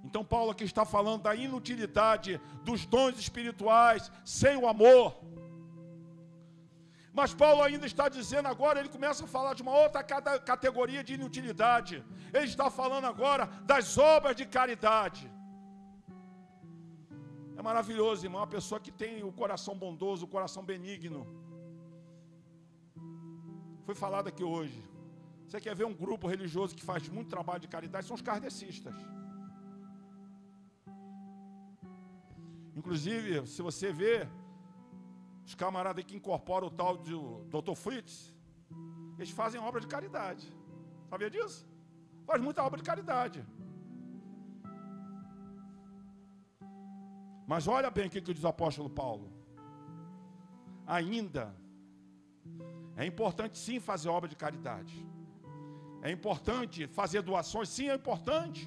Então, 0.07 0.23
Paulo 0.25 0.51
aqui 0.53 0.65
está 0.65 0.85
falando 0.85 1.23
da 1.23 1.35
inutilidade 1.35 2.41
dos 2.63 2.85
dons 2.87 3.19
espirituais 3.19 4.13
sem 4.25 4.57
o 4.57 4.69
amor. 4.69 5.07
Mas 7.19 7.33
Paulo 7.33 7.63
ainda 7.63 7.87
está 7.87 8.09
dizendo 8.09 8.49
agora, 8.49 8.81
ele 8.81 8.89
começa 8.97 9.25
a 9.25 9.33
falar 9.35 9.55
de 9.55 9.63
uma 9.63 9.75
outra 9.83 10.03
categoria 10.53 11.03
de 11.03 11.15
inutilidade. 11.15 12.05
Ele 12.33 12.45
está 12.45 12.69
falando 12.71 13.07
agora 13.07 13.47
das 13.73 13.97
obras 13.97 14.37
de 14.41 14.45
caridade. 14.45 15.25
É 17.57 17.63
maravilhoso, 17.63 18.27
irmão, 18.27 18.41
uma 18.41 18.55
pessoa 18.59 18.81
que 18.81 18.93
tem 19.03 19.23
o 19.23 19.33
coração 19.33 19.75
bondoso, 19.85 20.25
o 20.25 20.33
coração 20.37 20.65
benigno. 20.65 21.21
Foi 23.87 23.95
falado 23.95 24.29
aqui 24.29 24.43
hoje. 24.43 24.81
Você 25.55 25.61
quer 25.61 25.75
ver 25.77 25.87
um 25.87 25.95
grupo 25.95 26.27
religioso 26.27 26.75
que 26.75 26.85
faz 26.85 27.09
muito 27.09 27.29
trabalho 27.35 27.61
de 27.61 27.69
caridade? 27.69 28.09
São 28.09 28.17
os 28.17 28.23
kardecistas. 28.29 28.93
Inclusive, 32.75 33.47
se 33.47 33.63
você 33.63 33.93
vê, 33.93 34.27
os 35.47 35.55
camaradas 35.55 36.05
que 36.05 36.17
incorporam 36.17 36.67
o 36.67 36.73
tal 36.73 36.97
do 36.97 37.45
Dr. 37.55 37.77
Fritz, 37.77 38.35
eles 39.17 39.31
fazem 39.31 39.61
obra 39.61 39.81
de 39.81 39.87
caridade. 39.87 40.53
Sabia 41.09 41.31
disso? 41.31 41.65
Faz 42.27 42.43
muita 42.43 42.61
obra 42.65 42.79
de 42.81 42.87
caridade. 42.91 43.47
Mas 47.47 47.69
olha 47.69 47.93
bem 47.93 48.09
o 48.09 48.11
que 48.11 48.21
diz 48.21 48.43
o 48.43 48.49
apóstolo 48.49 48.91
Paulo. 48.91 49.33
Ainda 50.85 51.55
é 52.97 53.07
importante 53.07 53.57
sim 53.57 53.79
fazer 53.79 54.09
obra 54.09 54.29
de 54.29 54.35
caridade. 54.35 55.14
É 56.07 56.11
importante 56.17 56.87
fazer 56.99 57.21
doações, 57.29 57.69
sim, 57.77 57.89
é 57.93 57.95
importante. 58.01 58.63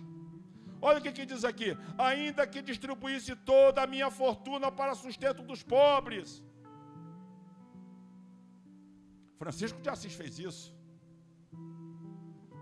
Olha 0.88 1.00
o 1.00 1.04
que, 1.04 1.12
que 1.18 1.26
diz 1.32 1.44
aqui: 1.52 1.70
ainda 2.10 2.48
que 2.54 2.62
distribuísse 2.70 3.36
toda 3.52 3.84
a 3.84 3.88
minha 3.94 4.10
fortuna 4.22 4.70
para 4.80 5.02
sustento 5.04 5.44
dos 5.52 5.62
pobres. 5.76 6.30
Francisco 9.42 9.80
de 9.84 9.90
Assis 9.94 10.16
fez 10.22 10.40
isso. 10.40 10.66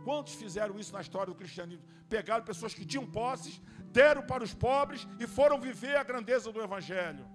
Quantos 0.08 0.34
fizeram 0.44 0.78
isso 0.82 0.94
na 0.98 1.02
história 1.06 1.32
do 1.34 1.40
cristianismo? 1.42 1.86
Pegaram 2.16 2.44
pessoas 2.52 2.74
que 2.78 2.86
tinham 2.92 3.06
posses, 3.20 3.56
deram 4.00 4.24
para 4.32 4.44
os 4.48 4.54
pobres 4.68 5.08
e 5.22 5.26
foram 5.38 5.58
viver 5.70 5.96
a 5.96 6.04
grandeza 6.04 6.52
do 6.52 6.62
Evangelho. 6.68 7.26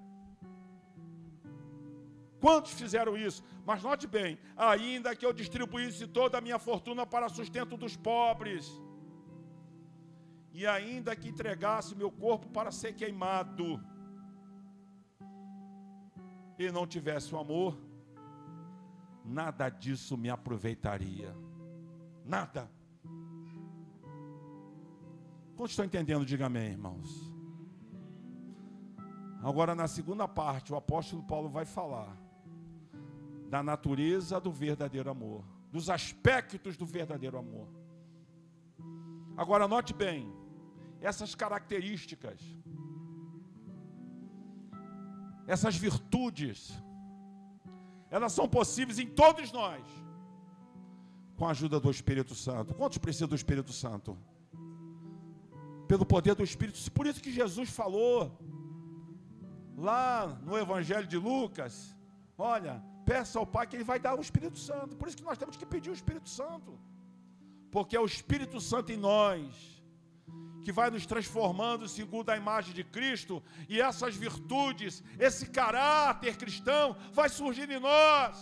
Quantos 2.40 2.72
fizeram 2.72 3.16
isso? 3.16 3.44
Mas 3.66 3.82
note 3.82 4.06
bem: 4.06 4.38
ainda 4.56 5.14
que 5.14 5.26
eu 5.26 5.32
distribuísse 5.32 6.06
toda 6.06 6.38
a 6.38 6.40
minha 6.40 6.58
fortuna 6.58 7.04
para 7.06 7.28
sustento 7.28 7.76
dos 7.76 7.96
pobres, 7.96 8.80
e 10.52 10.66
ainda 10.66 11.14
que 11.14 11.28
entregasse 11.28 11.94
meu 11.94 12.10
corpo 12.10 12.48
para 12.48 12.70
ser 12.72 12.94
queimado, 12.94 13.78
e 16.58 16.70
não 16.72 16.86
tivesse 16.86 17.34
o 17.34 17.38
amor, 17.38 17.78
nada 19.24 19.68
disso 19.68 20.16
me 20.16 20.30
aproveitaria. 20.30 21.34
Nada. 22.24 22.70
Quantos 25.56 25.72
estão 25.72 25.84
entendendo? 25.84 26.24
Diga 26.24 26.46
amém, 26.46 26.70
irmãos. 26.70 27.30
Agora, 29.42 29.74
na 29.74 29.86
segunda 29.88 30.26
parte, 30.26 30.72
o 30.72 30.76
apóstolo 30.76 31.22
Paulo 31.22 31.48
vai 31.48 31.64
falar 31.64 32.29
da 33.50 33.62
natureza 33.64 34.40
do 34.40 34.52
verdadeiro 34.52 35.10
amor, 35.10 35.44
dos 35.72 35.90
aspectos 35.90 36.76
do 36.76 36.86
verdadeiro 36.86 37.36
amor. 37.36 37.66
Agora, 39.36 39.66
note 39.66 39.92
bem, 39.92 40.32
essas 41.00 41.34
características, 41.34 42.40
essas 45.48 45.76
virtudes, 45.76 46.72
elas 48.08 48.32
são 48.32 48.48
possíveis 48.48 49.00
em 49.00 49.08
todos 49.08 49.50
nós, 49.50 49.84
com 51.36 51.44
a 51.44 51.50
ajuda 51.50 51.80
do 51.80 51.90
Espírito 51.90 52.36
Santo. 52.36 52.72
Quantos 52.74 52.98
precisam 52.98 53.26
do 53.26 53.34
Espírito 53.34 53.72
Santo? 53.72 54.16
Pelo 55.88 56.06
poder 56.06 56.36
do 56.36 56.44
Espírito. 56.44 56.78
Por 56.92 57.04
isso 57.04 57.20
que 57.20 57.32
Jesus 57.32 57.68
falou 57.68 58.38
lá 59.76 60.38
no 60.44 60.56
Evangelho 60.56 61.06
de 61.06 61.16
Lucas: 61.16 61.96
olha, 62.38 62.80
peça 63.04 63.38
ao 63.38 63.46
Pai 63.46 63.66
que 63.66 63.76
Ele 63.76 63.84
vai 63.84 63.98
dar 63.98 64.14
o 64.18 64.20
Espírito 64.20 64.58
Santo. 64.58 64.96
Por 64.96 65.08
isso 65.08 65.16
que 65.16 65.24
nós 65.24 65.38
temos 65.38 65.56
que 65.56 65.66
pedir 65.66 65.90
o 65.90 65.98
Espírito 66.00 66.28
Santo, 66.28 66.78
porque 67.70 67.96
é 67.96 68.00
o 68.00 68.06
Espírito 68.06 68.60
Santo 68.60 68.92
em 68.92 68.96
nós 68.96 69.80
que 70.62 70.72
vai 70.72 70.90
nos 70.90 71.06
transformando 71.06 71.88
segundo 71.88 72.30
a 72.30 72.36
imagem 72.36 72.74
de 72.74 72.84
Cristo, 72.84 73.42
e 73.68 73.80
essas 73.80 74.14
virtudes, 74.14 75.02
esse 75.18 75.46
caráter 75.46 76.36
cristão 76.36 76.96
vai 77.12 77.28
surgindo 77.28 77.72
em 77.72 77.80
nós, 77.80 78.36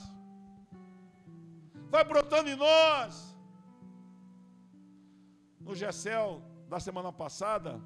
vai 1.89 2.05
brotando 2.05 2.51
em 2.51 2.57
nós. 2.57 3.37
No 5.61 5.75
Gessel 5.75 6.43
da 6.69 6.81
semana 6.81 7.13
passada, 7.13 7.81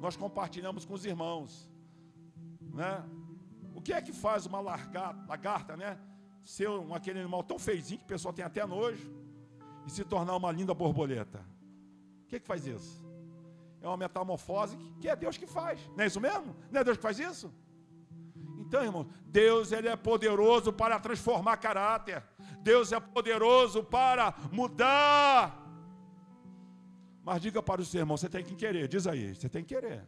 nós 0.00 0.16
compartilhamos 0.16 0.84
com 0.84 0.94
os 0.94 1.04
irmãos, 1.04 1.70
né? 2.74 3.04
O 3.82 3.84
que 3.84 3.92
é 3.92 4.00
que 4.00 4.12
faz 4.12 4.46
uma 4.46 4.60
largata, 4.60 5.24
lagarta, 5.28 5.76
né? 5.76 5.98
Ser 6.44 6.70
um, 6.70 6.94
aquele 6.94 7.18
animal 7.20 7.42
tão 7.42 7.58
feizinho 7.58 7.98
que 7.98 8.04
o 8.04 8.08
pessoal 8.08 8.32
tem 8.32 8.44
até 8.44 8.64
nojo 8.64 9.12
e 9.86 9.90
se 9.90 10.04
tornar 10.04 10.36
uma 10.36 10.50
linda 10.52 10.72
borboleta? 10.72 11.44
O 12.24 12.26
que 12.28 12.36
é 12.36 12.40
que 12.40 12.46
faz 12.46 12.66
isso? 12.66 13.02
é 13.82 13.88
uma 13.88 13.96
metamorfose 13.96 14.76
que 15.00 15.08
é 15.08 15.16
Deus 15.16 15.36
que 15.36 15.46
faz. 15.46 15.80
Não 15.96 16.04
é 16.04 16.06
isso 16.06 16.20
mesmo? 16.20 16.56
Não 16.70 16.80
é 16.80 16.84
Deus 16.84 16.96
que 16.96 17.02
faz 17.02 17.18
isso? 17.18 17.52
Então, 18.58 18.82
irmão, 18.82 19.06
Deus 19.26 19.72
ele 19.72 19.88
é 19.88 19.96
poderoso 19.96 20.72
para 20.72 20.98
transformar 21.00 21.56
caráter. 21.56 22.22
Deus 22.60 22.92
é 22.92 23.00
poderoso 23.00 23.82
para 23.82 24.34
mudar. 24.52 25.58
Mas 27.24 27.42
diga 27.42 27.62
para 27.62 27.80
o 27.80 27.84
seu 27.84 28.00
irmão, 28.00 28.16
você 28.16 28.28
tem 28.28 28.44
que 28.44 28.54
querer. 28.54 28.86
Diz 28.88 29.06
aí, 29.06 29.34
você 29.34 29.48
tem 29.48 29.64
que 29.64 29.74
querer. 29.74 30.06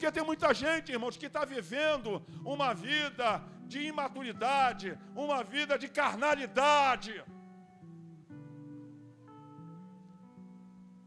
Porque 0.00 0.18
tem 0.18 0.24
muita 0.24 0.54
gente, 0.54 0.92
irmãos, 0.96 1.18
que 1.18 1.26
está 1.26 1.44
vivendo 1.44 2.10
uma 2.42 2.72
vida 2.72 3.26
de 3.66 3.80
imaturidade, 3.82 4.98
uma 5.14 5.44
vida 5.44 5.74
de 5.82 5.88
carnalidade. 5.88 7.22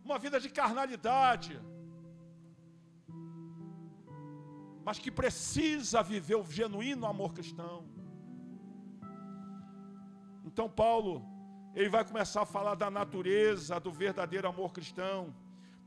uma 0.05 0.17
vida 0.19 0.37
de 0.39 0.49
carnalidade, 0.49 1.53
mas 4.85 4.99
que 4.99 5.09
precisa 5.09 6.03
viver 6.03 6.35
o 6.35 6.43
genuíno 6.43 7.05
amor 7.07 7.33
cristão. 7.33 7.77
Então, 10.43 10.69
Paulo, 10.69 11.13
ele 11.73 11.89
vai 11.89 12.03
começar 12.03 12.41
a 12.41 12.45
falar 12.45 12.75
da 12.75 12.91
natureza 12.91 13.79
do 13.79 13.91
verdadeiro 13.91 14.47
amor 14.47 14.73
cristão. 14.73 15.33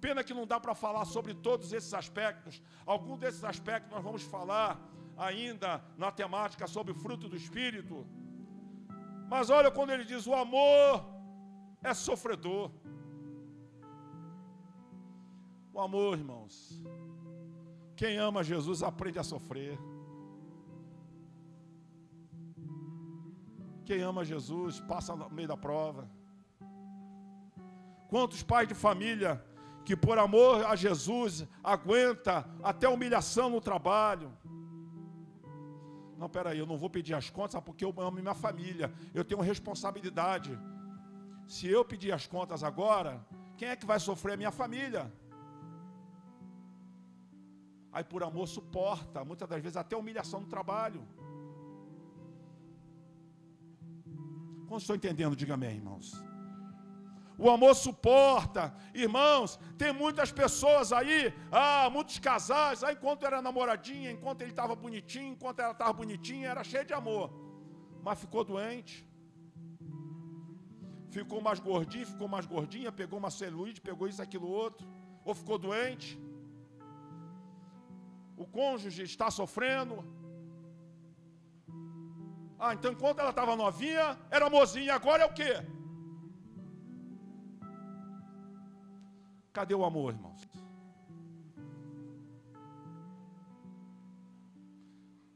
Pena 0.06 0.22
que 0.26 0.34
não 0.38 0.46
dá 0.46 0.58
para 0.64 0.72
falar 0.72 1.04
sobre 1.04 1.32
todos 1.46 1.72
esses 1.76 1.92
aspectos. 2.00 2.62
Alguns 2.94 3.18
desses 3.22 3.42
aspectos 3.52 3.90
nós 3.94 4.04
vamos 4.08 4.22
falar 4.34 4.70
ainda 5.28 5.70
na 6.02 6.10
temática 6.20 6.64
sobre 6.74 6.92
o 6.92 6.98
fruto 7.04 7.28
do 7.28 7.36
Espírito. 7.42 8.06
Mas 9.32 9.50
olha 9.50 9.68
quando 9.76 9.90
ele 9.90 10.04
diz: 10.04 10.24
o 10.24 10.34
amor 10.34 11.04
é 11.82 11.92
sofredor. 11.92 12.70
O 15.72 15.80
amor, 15.80 16.16
irmãos. 16.16 16.54
Quem 17.96 18.16
ama 18.28 18.44
Jesus 18.44 18.84
aprende 18.84 19.18
a 19.18 19.24
sofrer. 19.24 19.76
Quem 23.84 24.02
ama 24.02 24.24
Jesus 24.24 24.78
passa 24.78 25.16
no 25.16 25.28
meio 25.30 25.48
da 25.48 25.56
prova. 25.56 26.08
Quantos 28.08 28.44
pais 28.44 28.68
de 28.68 28.74
família 28.86 29.32
que 29.86 29.96
por 29.96 30.18
amor 30.18 30.66
a 30.66 30.74
Jesus 30.74 31.46
aguenta 31.62 32.44
até 32.70 32.88
humilhação 32.88 33.48
no 33.48 33.60
trabalho. 33.60 34.28
Não, 36.18 36.28
peraí, 36.28 36.58
eu 36.58 36.66
não 36.66 36.76
vou 36.76 36.90
pedir 36.90 37.14
as 37.14 37.30
contas 37.30 37.62
porque 37.62 37.84
eu 37.84 37.94
amo 37.96 38.20
minha 38.20 38.34
família. 38.34 38.92
Eu 39.14 39.24
tenho 39.24 39.40
responsabilidade. 39.40 40.58
Se 41.46 41.68
eu 41.68 41.84
pedir 41.84 42.10
as 42.12 42.26
contas 42.26 42.64
agora, 42.64 43.24
quem 43.56 43.68
é 43.68 43.76
que 43.76 43.86
vai 43.86 44.00
sofrer? 44.00 44.32
A 44.34 44.36
minha 44.36 44.50
família 44.50 45.04
aí 47.96 48.04
por 48.04 48.22
amor 48.22 48.46
suporta, 48.46 49.24
muitas 49.24 49.48
das 49.48 49.62
vezes 49.62 49.76
até 49.76 49.96
humilhação 49.96 50.40
no 50.40 50.46
trabalho. 50.46 51.02
Como 54.66 54.78
estou 54.78 54.94
entendendo, 54.94 55.34
diga 55.34 55.54
amém, 55.54 55.76
irmãos. 55.76 56.12
O 57.38 57.50
amor 57.50 57.74
suporta. 57.74 58.74
Irmãos, 58.94 59.58
tem 59.76 59.92
muitas 59.92 60.32
pessoas 60.32 60.92
aí, 60.92 61.34
ah, 61.52 61.88
muitos 61.90 62.18
casais, 62.18 62.82
aí 62.82 62.94
enquanto 62.94 63.26
era 63.26 63.42
namoradinha, 63.42 64.10
enquanto 64.10 64.40
ele 64.42 64.50
estava 64.50 64.74
bonitinho, 64.74 65.32
enquanto 65.32 65.60
ela 65.60 65.72
estava 65.72 65.92
bonitinha, 65.92 66.48
era 66.48 66.64
cheio 66.64 66.84
de 66.84 66.94
amor. 66.94 67.30
Mas 68.02 68.18
ficou 68.18 68.42
doente. 68.42 69.06
Ficou 71.10 71.40
mais 71.40 71.58
gordinho, 71.58 72.06
ficou 72.06 72.28
mais 72.28 72.46
gordinha, 72.46 72.90
pegou 73.00 73.18
uma 73.18 73.30
celulite, 73.30 73.80
pegou 73.80 74.08
isso, 74.08 74.22
aquilo, 74.22 74.48
outro. 74.48 74.86
Ou 75.24 75.34
ficou 75.34 75.58
doente. 75.58 76.18
O 78.36 78.46
cônjuge 78.46 79.02
está 79.02 79.30
sofrendo. 79.30 79.96
Ah, 82.58 82.72
então 82.74 82.92
enquanto 82.92 83.18
ela 83.20 83.30
estava 83.30 83.54
novinha, 83.54 84.18
era 84.30 84.48
mozinha, 84.48 84.94
agora 84.94 85.22
é 85.22 85.26
o 85.26 85.32
quê? 85.32 85.52
Cadê 89.56 89.74
o 89.74 89.86
amor, 89.86 90.12
irmãos? 90.12 90.40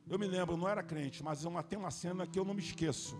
Eu 0.06 0.18
me 0.18 0.26
lembro, 0.26 0.58
não 0.58 0.68
era 0.68 0.82
crente, 0.82 1.24
mas 1.24 1.46
uma, 1.46 1.62
tem 1.62 1.78
uma 1.78 1.90
cena 1.90 2.26
que 2.26 2.38
eu 2.38 2.44
não 2.44 2.52
me 2.52 2.60
esqueço. 2.60 3.16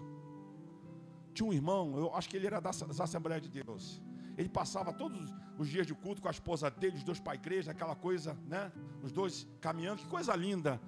Tinha 1.33 1.49
um 1.49 1.55
irmão, 1.55 1.97
eu 1.97 2.15
acho 2.15 2.29
que 2.29 2.37
ele 2.37 2.47
era 2.47 2.61
das, 2.61 2.83
das 2.83 3.01
Assembleias 3.01 3.41
de 3.41 3.49
Deus. 3.49 4.03
Ele 4.37 4.51
passava 4.51 4.93
todos 4.93 5.33
os 5.57 5.69
dias 5.71 5.87
de 5.87 5.95
culto 5.95 6.21
com 6.21 6.29
a 6.29 6.31
esposa 6.39 6.71
dele, 6.71 6.99
os 6.99 7.03
dois 7.03 7.19
para 7.19 7.33
a 7.33 7.37
igreja, 7.37 7.71
aquela 7.71 7.97
coisa, 7.97 8.37
né? 8.47 8.71
Os 9.03 9.11
dois 9.11 9.49
caminhando, 9.59 10.03
que 10.03 10.07
coisa 10.07 10.37
linda, 10.37 10.79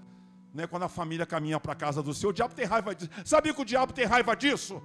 né? 0.52 0.66
Quando 0.66 0.82
a 0.82 0.90
família 0.90 1.24
caminha 1.24 1.58
para 1.58 1.72
a 1.72 1.76
casa 1.76 2.02
do 2.02 2.12
seu, 2.12 2.28
o 2.28 2.32
diabo 2.34 2.54
tem 2.54 2.66
raiva 2.66 2.94
disso. 2.94 3.10
Sabia 3.24 3.54
que 3.54 3.62
o 3.62 3.64
diabo 3.64 3.94
tem 3.94 4.04
raiva 4.04 4.36
disso? 4.36 4.82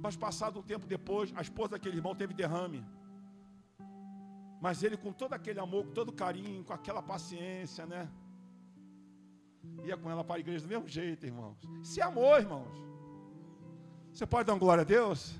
Mas 0.00 0.16
passado 0.16 0.58
um 0.58 0.62
tempo 0.62 0.86
depois, 0.86 1.32
a 1.36 1.42
esposa 1.42 1.70
daquele 1.70 1.96
irmão 1.96 2.14
teve 2.14 2.34
derrame. 2.34 2.84
Mas 4.60 4.82
ele, 4.82 4.96
com 4.96 5.12
todo 5.12 5.32
aquele 5.34 5.60
amor, 5.60 5.84
com 5.86 5.92
todo 5.92 6.12
carinho, 6.12 6.64
com 6.64 6.72
aquela 6.72 7.02
paciência, 7.02 7.86
né? 7.86 8.08
Ia 9.84 9.96
com 9.96 10.10
ela 10.10 10.24
para 10.24 10.36
a 10.36 10.40
igreja 10.40 10.64
do 10.66 10.68
mesmo 10.68 10.88
jeito, 10.88 11.26
irmãos. 11.26 11.56
Se 11.82 12.00
amor, 12.00 12.40
irmãos. 12.40 12.76
Você 14.12 14.26
pode 14.26 14.46
dar 14.46 14.58
glória 14.58 14.82
a 14.82 14.84
Deus? 14.84 15.34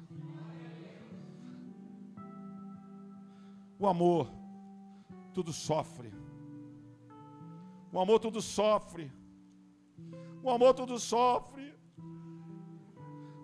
O 3.78 3.86
amor, 3.86 4.30
tudo 5.32 5.52
sofre. 5.52 6.12
O 7.92 7.98
amor 7.98 8.18
tudo 8.18 8.40
sofre. 8.42 9.10
O 10.42 10.50
amor 10.50 10.74
tudo 10.74 10.98
sofre. 10.98 11.77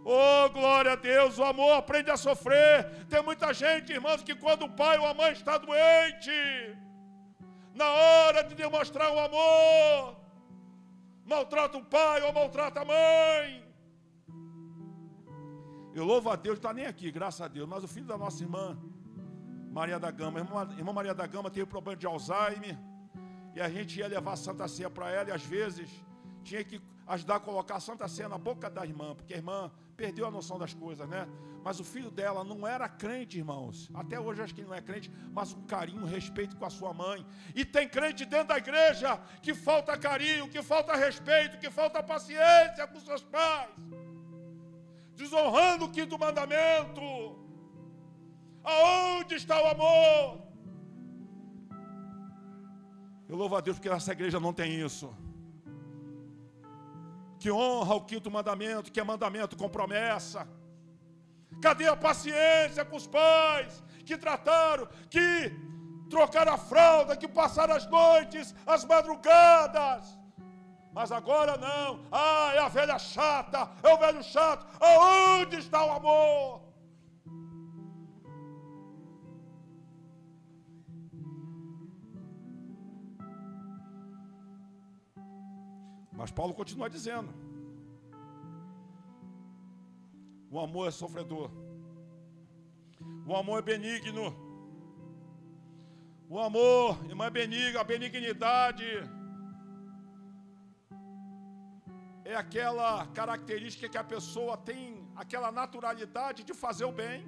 Oh, 0.07 0.51
glória 0.51 0.93
a 0.93 0.97
Deus, 0.97 1.39
o 1.39 1.45
amor 1.45 1.73
aprende 1.73 2.11
a 2.11 2.17
sofrer. 2.17 3.07
Tem 3.09 3.23
muita 3.23 3.55
gente, 3.55 3.91
irmãos, 3.91 4.23
que 4.23 4.35
quando 4.35 4.67
o 4.67 4.71
pai 4.71 4.99
ou 4.99 5.07
a 5.07 5.15
mãe 5.15 5.33
está 5.33 5.57
doente, 5.57 6.31
na 7.75 7.89
hora 7.89 8.43
de 8.45 8.55
demonstrar 8.55 9.11
o 9.11 9.19
amor, 9.19 10.17
maltrata 11.25 11.79
o 11.79 11.85
pai 11.85 12.21
ou 12.23 12.35
maltrata 12.35 12.83
a 12.83 12.85
mãe. 12.85 13.65
Eu 15.95 16.05
louvo 16.05 16.29
a 16.29 16.37
Deus, 16.37 16.59
está 16.59 16.73
nem 16.75 16.85
aqui, 16.85 17.11
graças 17.11 17.41
a 17.41 17.49
Deus, 17.49 17.67
mas 17.67 17.83
o 17.83 17.89
filho 17.89 18.07
da 18.07 18.19
nossa 18.19 18.43
irmã, 18.43 18.77
Maria 19.71 19.99
da 19.99 20.11
Gama, 20.11 20.39
irmã, 20.39 20.69
irmã 20.77 20.93
Maria 20.93 21.15
da 21.15 21.27
Gama 21.27 21.51
teve 21.51 21.67
problema 21.67 21.97
de 21.97 22.07
Alzheimer, 22.07 22.77
e 23.55 23.61
a 23.61 23.69
gente 23.71 23.99
ia 24.01 24.09
levar 24.09 24.33
a 24.33 24.37
Santa 24.37 24.69
Ceia 24.69 24.91
para 24.91 25.11
ela, 25.11 25.31
e 25.31 25.33
às 25.33 25.45
vezes 25.45 25.89
tinha 26.43 26.63
que 26.63 26.79
ajudar 27.07 27.37
a 27.37 27.41
colocar 27.41 27.77
a 27.77 27.81
Santa 27.81 28.09
Ceia 28.09 28.29
na 28.29 28.39
boca 28.39 28.71
da 28.71 28.85
irmã, 28.85 29.15
porque 29.15 29.35
a 29.35 29.37
irmã 29.37 29.71
perdeu 29.97 30.27
a 30.27 30.31
noção 30.31 30.59
das 30.59 30.73
coisas, 30.75 31.09
né? 31.09 31.29
Mas 31.63 31.81
o 31.81 31.85
filho 31.85 32.11
dela 32.11 32.45
não 32.45 32.67
era 32.67 32.89
crente, 32.89 33.39
irmãos. 33.39 33.91
Até 33.95 34.19
hoje 34.19 34.43
acho 34.43 34.55
que 34.55 34.61
ele 34.61 34.69
não 34.69 34.77
é 34.77 34.83
crente, 34.83 35.11
mas 35.33 35.53
um 35.53 35.63
carinho, 35.63 36.03
um 36.03 36.07
respeito 36.07 36.57
com 36.57 36.65
a 36.65 36.71
sua 36.71 36.93
mãe. 36.93 37.25
E 37.55 37.65
tem 37.65 37.89
crente 37.89 38.25
dentro 38.25 38.49
da 38.49 38.59
igreja 38.59 39.19
que 39.43 39.55
falta 39.55 39.97
carinho, 39.97 40.49
que 40.49 40.63
falta 40.63 40.95
respeito, 40.95 41.59
que 41.59 41.71
falta 41.71 42.03
paciência 42.03 42.87
com 42.87 43.01
seus 43.01 43.23
pais. 43.23 43.71
Desonrando 45.15 45.87
o 45.87 45.91
quinto 45.91 46.19
mandamento. 46.19 47.01
Aonde 48.63 49.35
está 49.37 49.63
o 49.63 49.67
amor? 49.67 50.43
Eu 53.27 53.37
louvo 53.37 53.57
a 53.57 53.61
Deus 53.61 53.79
porque 53.79 53.89
essa 53.89 54.13
igreja 54.13 54.39
não 54.39 54.53
tem 54.53 54.81
isso 54.81 55.15
que 57.45 57.53
honra 57.53 57.95
o 57.95 58.01
quinto 58.01 58.31
mandamento, 58.31 58.91
que 58.91 58.99
é 58.99 59.05
mandamento 59.05 59.55
com 59.55 59.69
promessa? 59.69 60.49
Cadê 61.61 61.87
a 61.87 61.95
paciência 61.95 62.87
com 62.87 62.97
os 62.97 63.07
pais 63.07 63.85
que 64.03 64.17
trataram, 64.17 64.89
que 65.11 65.53
trocaram 66.09 66.55
a 66.55 66.57
fralda, 66.57 67.15
que 67.15 67.29
passaram 67.29 67.75
as 67.75 67.87
noites, 67.87 68.55
as 68.67 68.83
madrugadas? 68.87 70.19
Mas 70.91 71.13
agora 71.13 71.59
não. 71.59 72.07
Ah, 72.11 72.53
é 72.55 72.61
a 72.61 72.69
velha 72.69 72.99
chata, 72.99 73.71
é 73.83 73.93
o 73.93 73.99
velho 73.99 74.23
chato. 74.23 74.67
Aonde 74.81 75.57
está 75.59 75.85
o 75.85 75.93
amor? 75.93 76.64
Mas 86.19 86.31
Paulo 86.31 86.55
continua 86.55 86.89
dizendo: 86.97 87.31
o 90.51 90.61
amor 90.61 90.89
é 90.89 90.91
sofredor, 90.91 91.51
o 93.27 93.35
amor 93.35 93.59
é 93.59 93.63
benigno, 93.63 94.27
o 96.29 96.39
amor, 96.39 97.05
irmã, 97.11 97.27
é 97.27 97.31
benigno, 97.31 97.79
a 97.79 97.85
benignidade 97.85 98.85
é 102.25 102.35
aquela 102.35 103.07
característica 103.19 103.89
que 103.89 103.99
a 103.99 104.05
pessoa 104.13 104.57
tem, 104.57 105.07
aquela 105.15 105.51
naturalidade 105.53 106.43
de 106.43 106.55
fazer 106.55 106.87
o 106.87 106.93
bem, 106.93 107.19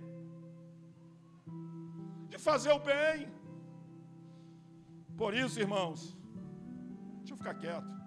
de 2.29 2.39
fazer 2.39 2.73
o 2.73 2.79
bem. 2.79 3.29
Por 5.17 5.35
isso, 5.35 5.61
irmãos, 5.61 6.17
deixa 7.19 7.35
eu 7.35 7.37
ficar 7.37 7.55
quieto. 7.55 8.06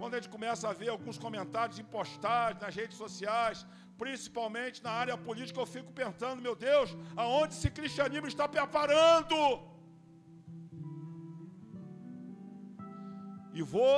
Quando 0.00 0.14
a 0.14 0.18
gente 0.18 0.32
começa 0.34 0.66
a 0.68 0.72
ver 0.80 0.88
alguns 0.88 1.18
comentários 1.24 1.78
em 1.78 1.86
postagens 1.96 2.62
nas 2.62 2.74
redes 2.80 2.96
sociais, 2.96 3.66
principalmente 4.02 4.82
na 4.86 4.92
área 5.02 5.16
política, 5.26 5.60
eu 5.60 5.66
fico 5.74 5.90
pensando, 5.92 6.44
meu 6.46 6.54
Deus, 6.56 6.96
aonde 7.22 7.52
esse 7.54 7.70
cristianismo 7.78 8.28
está 8.34 8.46
preparando? 8.48 9.36
E 13.52 13.62
vou 13.74 13.94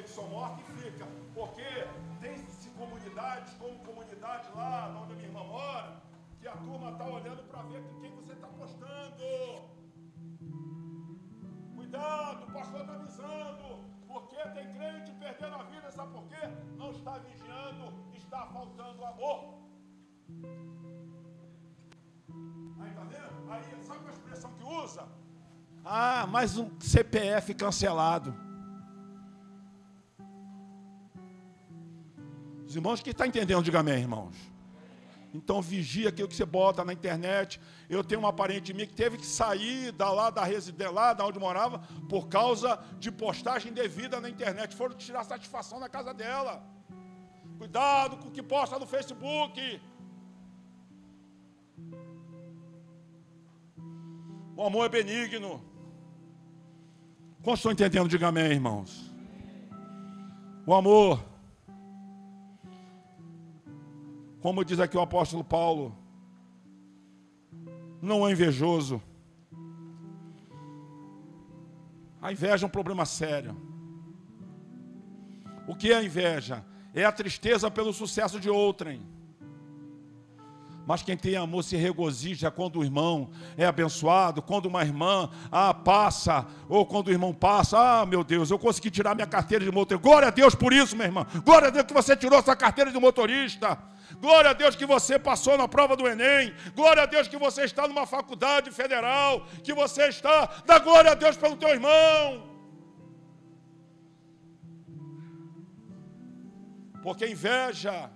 categoria 0.00 0.02
que 0.02 0.10
são 0.10 0.28
mortas 0.28 0.64
e 0.68 0.82
fica. 0.82 1.06
Porque 1.34 1.86
tem-se 2.20 2.70
comunidades, 2.70 3.52
como 3.54 3.78
comunidade 3.80 4.48
lá, 4.54 4.88
onde 5.02 5.12
a 5.12 5.16
minha 5.16 5.28
irmã 5.28 5.44
mora, 5.44 6.02
que 6.40 6.48
a 6.48 6.56
turma 6.56 6.92
está 6.92 7.04
olhando 7.04 7.42
para 7.48 7.62
ver 7.62 7.82
com 7.82 8.00
quem 8.00 8.14
você 8.14 8.32
está 8.32 8.46
postando. 8.48 9.24
Cuidado, 11.74 12.44
o 12.44 12.52
pastor 12.52 12.80
está 12.80 12.94
avisando. 12.94 13.90
Porque 14.06 14.36
tem 14.36 14.72
crente 14.72 15.12
perdendo 15.12 15.54
a 15.54 15.62
vida, 15.64 15.90
sabe 15.90 16.12
por 16.12 16.24
quê? 16.24 16.48
Não 16.76 16.90
está 16.90 17.18
vigiando, 17.18 17.92
está 18.16 18.46
faltando 18.46 19.04
amor. 19.04 19.54
Aí 22.80 22.90
tá 22.92 23.04
vendo? 23.04 23.52
Aí, 23.52 23.84
sabe 23.84 24.08
a 24.08 24.10
expressão 24.10 24.52
que 24.54 24.64
usa? 24.64 25.06
Ah, 25.84 26.26
mais 26.26 26.58
um 26.58 26.68
CPF 26.80 27.54
cancelado. 27.54 28.49
Os 32.70 32.76
irmãos 32.76 33.02
que 33.02 33.10
estão 33.10 33.24
tá 33.24 33.28
entendendo, 33.28 33.64
diga 33.64 33.80
amém, 33.80 33.98
irmãos. 33.98 34.36
Então 35.34 35.60
vigia 35.60 36.08
aquilo 36.08 36.28
que 36.28 36.36
você 36.36 36.44
bota 36.44 36.84
na 36.84 36.92
internet. 36.92 37.60
Eu 37.88 38.04
tenho 38.04 38.20
uma 38.20 38.32
parente 38.32 38.72
minha 38.72 38.86
que 38.86 38.94
teve 38.94 39.16
que 39.18 39.26
sair 39.26 39.90
da 39.90 40.08
lá 40.12 40.30
da 40.30 40.44
residência, 40.44 40.92
lá 40.92 41.12
da 41.12 41.26
onde 41.26 41.40
morava, 41.40 41.80
por 42.08 42.28
causa 42.28 42.78
de 43.00 43.10
postagem 43.10 43.72
devida 43.72 44.20
na 44.20 44.30
internet. 44.30 44.76
Foram 44.76 44.94
tirar 44.94 45.24
satisfação 45.24 45.80
na 45.80 45.88
casa 45.88 46.14
dela. 46.14 46.62
Cuidado 47.58 48.18
com 48.18 48.28
o 48.28 48.30
que 48.30 48.40
posta 48.40 48.78
no 48.78 48.86
Facebook. 48.86 49.80
O 54.56 54.62
amor 54.64 54.86
é 54.86 54.88
benigno. 54.88 55.60
Como 57.42 57.56
estão 57.56 57.72
entendendo? 57.72 58.08
Diga 58.08 58.28
amém, 58.28 58.52
irmãos. 58.52 59.10
O 60.64 60.72
amor 60.72 61.29
Como 64.40 64.64
diz 64.64 64.80
aqui 64.80 64.96
o 64.96 65.00
apóstolo 65.00 65.44
Paulo, 65.44 65.96
não 68.00 68.26
é 68.26 68.32
invejoso. 68.32 69.02
A 72.22 72.32
inveja 72.32 72.64
é 72.64 72.66
um 72.66 72.70
problema 72.70 73.04
sério. 73.04 73.56
O 75.66 75.74
que 75.74 75.92
é 75.92 75.96
a 75.96 76.02
inveja? 76.02 76.64
É 76.94 77.04
a 77.04 77.12
tristeza 77.12 77.70
pelo 77.70 77.92
sucesso 77.92 78.40
de 78.40 78.50
outrem. 78.50 79.02
Mas 80.86 81.02
quem 81.02 81.16
tem 81.16 81.36
amor 81.36 81.62
se 81.62 81.76
regozija 81.76 82.50
quando 82.50 82.80
o 82.80 82.84
irmão 82.84 83.30
é 83.56 83.64
abençoado, 83.64 84.42
quando 84.42 84.66
uma 84.66 84.82
irmã 84.82 85.30
ah, 85.52 85.72
passa, 85.72 86.46
ou 86.68 86.84
quando 86.84 87.08
o 87.08 87.10
irmão 87.12 87.32
passa, 87.32 87.78
ah, 87.78 88.06
meu 88.06 88.24
Deus, 88.24 88.50
eu 88.50 88.58
consegui 88.58 88.90
tirar 88.90 89.14
minha 89.14 89.26
carteira 89.26 89.64
de 89.64 89.70
motorista. 89.70 90.02
Glória 90.02 90.28
a 90.28 90.30
Deus 90.32 90.54
por 90.54 90.72
isso, 90.72 90.96
minha 90.96 91.06
irmã. 91.06 91.26
Glória 91.44 91.68
a 91.68 91.70
Deus 91.70 91.86
que 91.86 91.94
você 91.94 92.16
tirou 92.16 92.42
sua 92.42 92.56
carteira 92.56 92.90
de 92.90 92.98
motorista. 92.98 93.78
Glória 94.18 94.50
a 94.50 94.52
Deus 94.52 94.74
que 94.74 94.86
você 94.86 95.18
passou 95.18 95.56
na 95.56 95.68
prova 95.68 95.96
do 95.96 96.06
Enem. 96.06 96.54
Glória 96.74 97.02
a 97.04 97.06
Deus 97.06 97.28
que 97.28 97.36
você 97.36 97.62
está 97.64 97.86
numa 97.86 98.06
faculdade 98.06 98.70
federal, 98.70 99.46
que 99.62 99.72
você 99.72 100.08
está. 100.08 100.46
Dá 100.66 100.78
glória 100.78 101.12
a 101.12 101.14
Deus 101.14 101.36
pelo 101.36 101.56
teu 101.56 101.68
irmão. 101.68 102.50
Porque 107.02 107.26
inveja, 107.26 108.10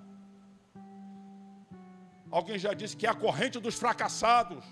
alguém 2.30 2.58
já 2.58 2.74
disse 2.74 2.96
que 2.96 3.06
é 3.06 3.10
a 3.10 3.14
corrente 3.14 3.58
dos 3.58 3.76
fracassados. 3.76 4.64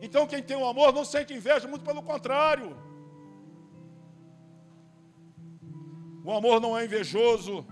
Então 0.00 0.26
quem 0.26 0.42
tem 0.42 0.56
o 0.56 0.66
amor 0.66 0.92
não 0.92 1.04
sente 1.04 1.34
inveja, 1.34 1.68
muito 1.68 1.84
pelo 1.84 2.02
contrário. 2.02 2.70
O 6.24 6.32
amor 6.32 6.60
não 6.60 6.76
é 6.78 6.84
invejoso. 6.84 7.66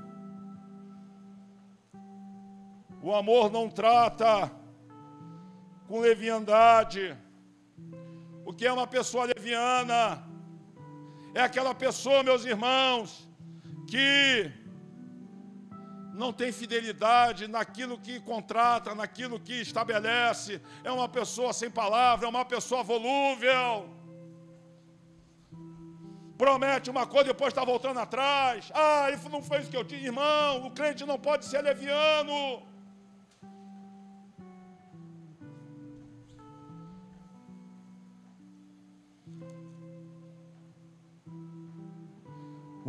O 3.01 3.15
amor 3.15 3.51
não 3.51 3.71
trata 3.71 4.51
com 5.87 6.01
leviandade. 6.01 7.17
O 8.45 8.53
que 8.53 8.67
é 8.67 8.73
uma 8.73 8.87
pessoa 8.87 9.25
leviana? 9.25 10.25
É 11.35 11.43
aquela 11.43 11.75
pessoa, 11.75 12.23
meus 12.23 12.45
irmãos, 12.45 13.29
que 13.87 14.51
não 16.13 16.33
tem 16.33 16.51
fidelidade 16.51 17.47
naquilo 17.47 17.97
que 17.99 18.19
contrata, 18.19 18.95
naquilo 18.95 19.39
que 19.39 19.61
estabelece, 19.61 20.61
é 20.83 20.91
uma 20.91 21.09
pessoa 21.09 21.53
sem 21.53 21.71
palavra, 21.71 22.27
é 22.27 22.29
uma 22.29 22.45
pessoa 22.45 22.83
volúvel. 22.83 23.89
Promete 26.37 26.91
uma 26.91 27.07
coisa, 27.07 27.33
depois 27.33 27.53
está 27.53 27.65
voltando 27.65 28.01
atrás. 28.01 28.71
Ah, 28.75 29.11
isso 29.13 29.29
não 29.29 29.43
foi 29.43 29.61
isso 29.61 29.71
que 29.71 29.77
eu 29.77 29.85
tinha, 29.85 30.07
irmão. 30.07 30.67
O 30.67 30.71
crente 30.73 31.05
não 31.05 31.19
pode 31.19 31.45
ser 31.45 31.61
leviano. 31.63 32.63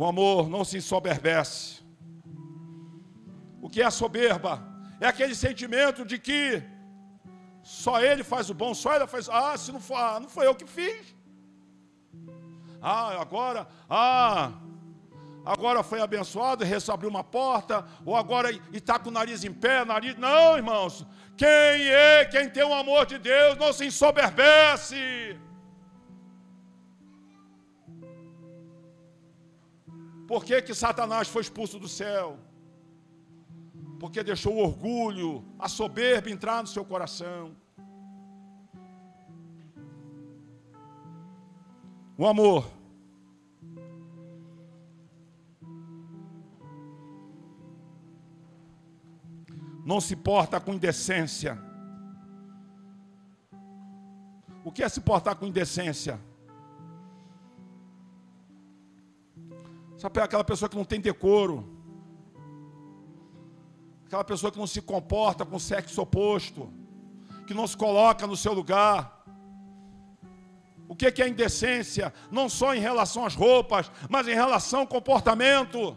O 0.00 0.06
amor 0.06 0.48
não 0.48 0.64
se 0.64 0.78
ensoberbece. 0.78 1.82
O 3.60 3.68
que 3.68 3.82
é 3.82 3.90
soberba? 3.90 4.52
É 4.98 5.06
aquele 5.06 5.34
sentimento 5.34 6.06
de 6.06 6.18
que 6.18 6.62
só 7.62 8.00
ele 8.00 8.24
faz 8.24 8.48
o 8.48 8.54
bom, 8.54 8.72
só 8.72 8.96
ele 8.96 9.06
faz. 9.06 9.28
Ah, 9.28 9.54
se 9.58 9.70
não 9.70 9.78
for, 9.78 9.96
ah, 9.96 10.18
não 10.18 10.30
foi 10.30 10.46
eu 10.46 10.54
que 10.54 10.64
fiz. 10.64 11.14
Ah, 12.80 13.20
agora, 13.20 13.68
ah, 13.90 14.52
agora 15.44 15.82
foi 15.82 16.00
abençoado, 16.00 16.64
reabriu 16.64 17.10
uma 17.10 17.22
porta, 17.22 17.84
ou 18.06 18.16
agora 18.16 18.50
está 18.72 18.98
com 18.98 19.10
o 19.10 19.12
nariz 19.12 19.44
em 19.44 19.52
pé, 19.52 19.84
nariz. 19.84 20.16
Não, 20.16 20.56
irmãos. 20.56 21.06
Quem 21.36 21.48
é, 21.50 22.24
quem 22.24 22.48
tem 22.48 22.64
o 22.64 22.72
amor 22.72 23.04
de 23.04 23.18
Deus, 23.18 23.58
não 23.58 23.70
se 23.70 23.84
ensoberbece. 23.84 25.38
Por 30.30 30.44
que, 30.44 30.62
que 30.62 30.72
Satanás 30.72 31.26
foi 31.26 31.42
expulso 31.42 31.76
do 31.76 31.88
céu? 31.88 32.38
Porque 33.98 34.22
deixou 34.22 34.54
o 34.54 34.62
orgulho, 34.62 35.44
a 35.58 35.68
soberba 35.68 36.30
entrar 36.30 36.62
no 36.62 36.68
seu 36.68 36.84
coração. 36.84 37.56
O 42.16 42.24
amor. 42.28 42.70
Não 49.84 50.00
se 50.00 50.14
porta 50.14 50.60
com 50.60 50.74
indecência. 50.74 51.58
O 54.62 54.70
que 54.70 54.84
é 54.84 54.88
se 54.88 55.00
portar 55.00 55.34
com 55.34 55.44
indecência? 55.44 56.20
Sabe 60.00 60.18
aquela 60.18 60.42
pessoa 60.42 60.66
que 60.66 60.78
não 60.78 60.84
tem 60.86 60.98
decoro? 60.98 61.68
Aquela 64.06 64.24
pessoa 64.24 64.50
que 64.50 64.58
não 64.58 64.66
se 64.66 64.80
comporta 64.80 65.44
com 65.44 65.56
o 65.56 65.60
sexo 65.60 66.00
oposto, 66.00 66.72
que 67.46 67.52
não 67.52 67.66
se 67.66 67.76
coloca 67.76 68.26
no 68.26 68.34
seu 68.34 68.54
lugar. 68.54 69.22
O 70.88 70.96
que 70.96 71.20
é 71.20 71.28
indecência? 71.28 72.14
Não 72.30 72.48
só 72.48 72.74
em 72.74 72.80
relação 72.80 73.26
às 73.26 73.34
roupas, 73.34 73.92
mas 74.08 74.26
em 74.26 74.32
relação 74.32 74.80
ao 74.80 74.86
comportamento. 74.86 75.94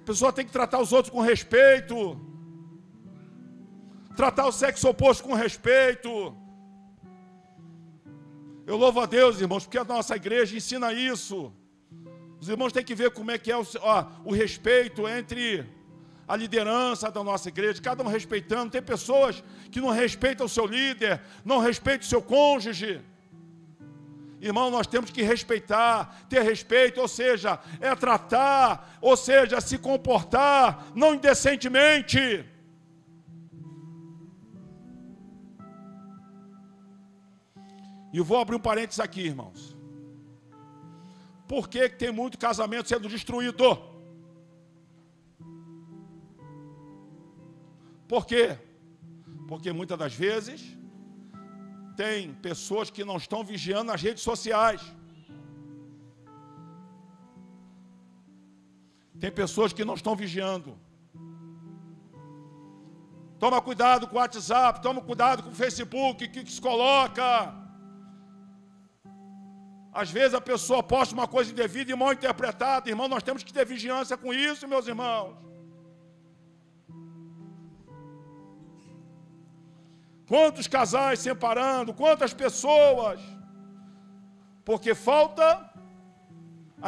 A 0.00 0.04
pessoa 0.04 0.32
tem 0.32 0.44
que 0.44 0.50
tratar 0.50 0.80
os 0.80 0.92
outros 0.92 1.14
com 1.14 1.20
respeito. 1.20 2.20
Tratar 4.16 4.48
o 4.48 4.52
sexo 4.52 4.88
oposto 4.88 5.22
com 5.22 5.34
respeito. 5.34 6.36
Eu 8.66 8.76
louvo 8.76 8.98
a 8.98 9.06
Deus, 9.06 9.40
irmãos, 9.40 9.64
porque 9.64 9.78
a 9.78 9.84
nossa 9.84 10.16
igreja 10.16 10.56
ensina 10.56 10.92
isso. 10.92 11.52
Os 12.40 12.48
irmãos 12.48 12.72
têm 12.72 12.84
que 12.84 12.96
ver 12.96 13.12
como 13.12 13.30
é 13.30 13.38
que 13.38 13.52
é 13.52 13.56
o, 13.56 13.64
ó, 13.80 14.06
o 14.24 14.32
respeito 14.32 15.06
entre 15.06 15.64
a 16.26 16.34
liderança 16.34 17.08
da 17.08 17.22
nossa 17.22 17.48
igreja, 17.48 17.80
cada 17.80 18.02
um 18.02 18.08
respeitando. 18.08 18.72
Tem 18.72 18.82
pessoas 18.82 19.44
que 19.70 19.80
não 19.80 19.90
respeitam 19.90 20.46
o 20.46 20.48
seu 20.48 20.66
líder, 20.66 21.22
não 21.44 21.60
respeitam 21.60 22.04
o 22.04 22.10
seu 22.10 22.20
cônjuge. 22.20 23.00
Irmão, 24.40 24.68
nós 24.68 24.88
temos 24.88 25.12
que 25.12 25.22
respeitar, 25.22 26.26
ter 26.28 26.42
respeito, 26.42 27.00
ou 27.00 27.06
seja, 27.06 27.60
é 27.80 27.94
tratar, 27.94 28.98
ou 29.00 29.16
seja, 29.16 29.60
se 29.60 29.78
comportar, 29.78 30.88
não 30.92 31.14
indecentemente. 31.14 32.44
E 38.16 38.20
vou 38.28 38.38
abrir 38.38 38.56
um 38.56 38.66
parênteses 38.66 38.98
aqui, 38.98 39.20
irmãos. 39.20 39.76
Por 41.46 41.68
que 41.68 41.86
tem 42.02 42.10
muito 42.10 42.38
casamento 42.38 42.88
sendo 42.88 43.10
destruído? 43.10 43.78
Por 48.08 48.24
quê? 48.30 48.58
Porque 49.46 49.70
muitas 49.70 49.98
das 49.98 50.14
vezes 50.14 50.62
tem 51.94 52.32
pessoas 52.48 52.88
que 52.88 53.04
não 53.04 53.18
estão 53.18 53.44
vigiando 53.44 53.90
nas 53.92 54.00
redes 54.00 54.22
sociais. 54.22 54.80
Tem 59.20 59.30
pessoas 59.30 59.74
que 59.74 59.84
não 59.84 59.92
estão 60.00 60.16
vigiando. 60.16 60.74
Toma 63.38 63.60
cuidado 63.60 64.08
com 64.08 64.16
o 64.16 64.20
WhatsApp, 64.20 64.80
toma 64.80 65.02
cuidado 65.02 65.42
com 65.42 65.50
o 65.50 65.54
Facebook, 65.54 66.28
que, 66.28 66.44
que 66.44 66.50
se 66.50 66.62
coloca. 66.62 67.65
Às 70.02 70.10
vezes 70.16 70.34
a 70.34 70.40
pessoa 70.50 70.82
posta 70.92 71.14
uma 71.18 71.28
coisa 71.34 71.50
indevida 71.52 71.90
e 71.90 71.96
mal 72.02 72.12
interpretada. 72.12 72.90
Irmão, 72.92 73.08
nós 73.14 73.22
temos 73.28 73.42
que 73.46 73.52
ter 73.56 73.64
vigilância 73.74 74.16
com 74.22 74.30
isso, 74.48 74.68
meus 74.72 74.86
irmãos. 74.92 75.34
Quantos 80.30 80.66
casais 80.76 81.20
separando, 81.26 81.94
quantas 82.02 82.32
pessoas, 82.44 83.20
porque 84.68 84.92
falta 85.08 85.46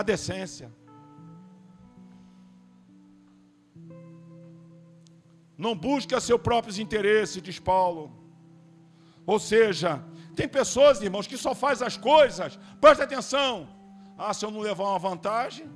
a 0.00 0.02
decência. 0.12 0.68
Não 5.66 5.74
busca 5.88 6.20
seu 6.20 6.38
próprios 6.48 6.78
interesses, 6.84 7.42
diz 7.48 7.58
Paulo. 7.72 8.04
Ou 9.32 9.38
seja, 9.38 9.90
tem 10.38 10.46
pessoas, 10.46 11.02
irmãos, 11.02 11.26
que 11.26 11.36
só 11.36 11.52
faz 11.52 11.82
as 11.82 11.96
coisas, 11.96 12.56
preste 12.80 13.02
atenção. 13.02 13.68
Ah, 14.16 14.32
se 14.32 14.44
eu 14.44 14.52
não 14.52 14.60
levar 14.60 14.84
uma 14.84 14.98
vantagem, 15.00 15.68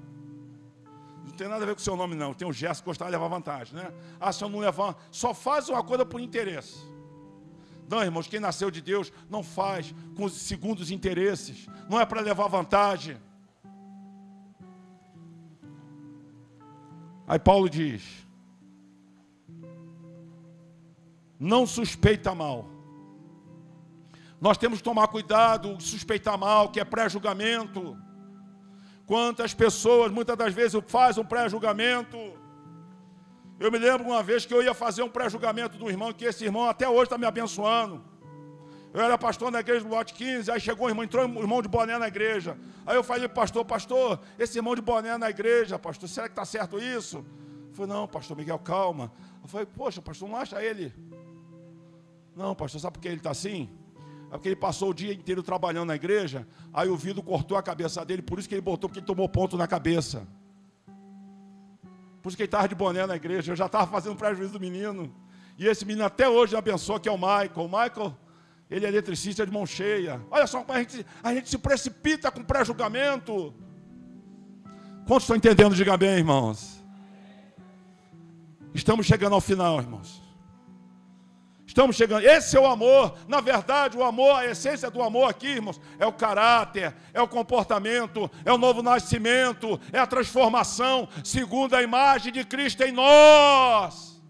não 1.24 1.32
tem 1.32 1.48
nada 1.48 1.64
a 1.64 1.66
ver 1.66 1.74
com 1.74 1.80
o 1.80 1.82
seu 1.82 1.96
nome, 1.96 2.14
não. 2.14 2.32
Tem 2.32 2.46
um 2.46 2.52
gesto 2.52 2.80
que 2.82 2.86
gostar 2.86 3.06
de 3.06 3.10
levar 3.10 3.26
vantagem, 3.26 3.74
né? 3.74 3.92
Ah, 4.20 4.32
se 4.32 4.44
eu 4.44 4.48
não 4.48 4.60
levar, 4.60 4.96
só 5.10 5.34
faz 5.34 5.68
uma 5.68 5.82
coisa 5.82 6.06
por 6.06 6.20
interesse. 6.20 6.76
Não, 7.88 8.04
irmãos, 8.04 8.28
quem 8.28 8.38
nasceu 8.38 8.70
de 8.70 8.80
Deus 8.80 9.12
não 9.28 9.42
faz 9.42 9.92
com 10.16 10.26
os 10.26 10.34
segundos 10.34 10.92
interesses, 10.92 11.66
não 11.90 12.00
é 12.00 12.06
para 12.06 12.20
levar 12.20 12.46
vantagem. 12.46 13.16
Aí 17.26 17.40
Paulo 17.40 17.68
diz: 17.68 18.04
Não 21.36 21.66
suspeita 21.66 22.32
mal. 22.32 22.81
Nós 24.42 24.58
temos 24.58 24.78
que 24.78 24.84
tomar 24.84 25.06
cuidado, 25.06 25.80
suspeitar 25.80 26.36
mal, 26.36 26.68
que 26.68 26.80
é 26.80 26.84
pré-julgamento. 26.84 27.96
Quantas 29.06 29.54
pessoas, 29.54 30.10
muitas 30.10 30.36
das 30.36 30.52
vezes, 30.52 30.82
fazem 30.88 31.22
um 31.22 31.26
pré-julgamento. 31.26 32.18
Eu 33.60 33.70
me 33.70 33.78
lembro 33.78 34.04
uma 34.04 34.20
vez 34.20 34.44
que 34.44 34.52
eu 34.52 34.60
ia 34.60 34.74
fazer 34.74 35.04
um 35.04 35.08
pré-julgamento 35.08 35.78
do 35.78 35.88
irmão, 35.88 36.12
que 36.12 36.24
esse 36.24 36.44
irmão 36.44 36.68
até 36.68 36.88
hoje 36.88 37.04
está 37.04 37.16
me 37.16 37.24
abençoando. 37.24 38.02
Eu 38.92 39.00
era 39.00 39.16
pastor 39.16 39.52
na 39.52 39.60
igreja 39.60 39.84
do 39.84 39.90
lote 39.90 40.12
15, 40.12 40.50
aí 40.50 40.58
chegou 40.58 40.86
um 40.86 40.88
irmão, 40.88 41.04
entrou 41.04 41.24
um 41.24 41.38
irmão 41.38 41.62
de 41.62 41.68
boné 41.68 41.96
na 41.96 42.08
igreja. 42.08 42.58
Aí 42.84 42.96
eu 42.96 43.04
falei, 43.04 43.28
pastor, 43.28 43.64
pastor, 43.64 44.18
esse 44.40 44.58
irmão 44.58 44.74
de 44.74 44.82
boné 44.82 45.16
na 45.16 45.30
igreja, 45.30 45.78
pastor, 45.78 46.08
será 46.08 46.26
que 46.26 46.32
está 46.32 46.44
certo 46.44 46.80
isso? 46.80 47.18
Eu 47.68 47.74
falei, 47.74 47.92
não, 47.92 48.08
pastor 48.08 48.36
Miguel, 48.36 48.58
calma. 48.58 49.12
Eu 49.40 49.48
falei, 49.48 49.66
poxa, 49.66 50.02
pastor, 50.02 50.28
não 50.28 50.36
acha 50.36 50.60
ele? 50.60 50.92
Não, 52.34 52.56
pastor, 52.56 52.80
sabe 52.80 52.94
por 52.94 53.00
que 53.02 53.06
ele 53.06 53.18
está 53.18 53.30
assim? 53.30 53.70
É 54.32 54.36
porque 54.38 54.48
ele 54.48 54.56
passou 54.56 54.88
o 54.88 54.94
dia 54.94 55.12
inteiro 55.12 55.42
trabalhando 55.42 55.88
na 55.88 55.94
igreja, 55.94 56.48
aí 56.72 56.88
o 56.88 56.96
vidro 56.96 57.22
cortou 57.22 57.54
a 57.54 57.62
cabeça 57.62 58.02
dele, 58.02 58.22
por 58.22 58.38
isso 58.38 58.48
que 58.48 58.54
ele 58.54 58.62
botou, 58.62 58.88
porque 58.88 59.00
ele 59.00 59.06
tomou 59.06 59.28
ponto 59.28 59.58
na 59.58 59.68
cabeça. 59.68 60.26
Por 62.22 62.30
isso 62.30 62.36
que 62.38 62.42
ele 62.42 62.46
estava 62.46 62.66
de 62.66 62.74
boné 62.74 63.04
na 63.04 63.14
igreja, 63.14 63.52
eu 63.52 63.56
já 63.56 63.66
estava 63.66 63.86
fazendo 63.86 64.16
prejuízo 64.16 64.54
do 64.54 64.60
menino. 64.60 65.14
E 65.58 65.66
esse 65.66 65.84
menino 65.84 66.06
até 66.06 66.26
hoje 66.26 66.56
abençoa, 66.56 66.98
que 66.98 67.10
é 67.10 67.12
o 67.12 67.18
Michael. 67.18 67.52
O 67.56 67.64
Michael, 67.64 68.16
ele 68.70 68.86
é 68.86 68.88
eletricista 68.88 69.44
de 69.44 69.52
mão 69.52 69.66
cheia. 69.66 70.18
Olha 70.30 70.46
só 70.46 70.60
como 70.62 70.72
a 70.72 70.78
gente, 70.78 71.04
a 71.22 71.34
gente 71.34 71.50
se 71.50 71.58
precipita 71.58 72.30
com 72.30 72.42
pré-julgamento. 72.42 73.52
Quantos 75.06 75.24
estão 75.24 75.36
entendendo? 75.36 75.74
Diga 75.74 75.94
bem, 75.98 76.16
irmãos. 76.16 76.82
Estamos 78.72 79.04
chegando 79.04 79.34
ao 79.34 79.42
final, 79.42 79.78
irmãos. 79.78 80.22
Estamos 81.72 81.96
chegando. 81.96 82.22
Esse 82.26 82.54
é 82.54 82.60
o 82.60 82.66
amor. 82.66 83.14
Na 83.26 83.40
verdade, 83.40 83.96
o 83.96 84.04
amor, 84.04 84.36
a 84.36 84.44
essência 84.44 84.90
do 84.90 85.02
amor 85.02 85.30
aqui, 85.30 85.46
irmãos, 85.46 85.80
é 85.98 86.04
o 86.04 86.12
caráter, 86.12 86.94
é 87.14 87.22
o 87.22 87.26
comportamento, 87.26 88.30
é 88.44 88.52
o 88.52 88.58
novo 88.58 88.82
nascimento, 88.82 89.80
é 89.90 89.98
a 89.98 90.06
transformação 90.06 91.08
segundo 91.24 91.74
a 91.74 91.82
imagem 91.82 92.30
de 92.30 92.44
Cristo 92.44 92.82
em 92.82 92.92
nós. 92.92 94.22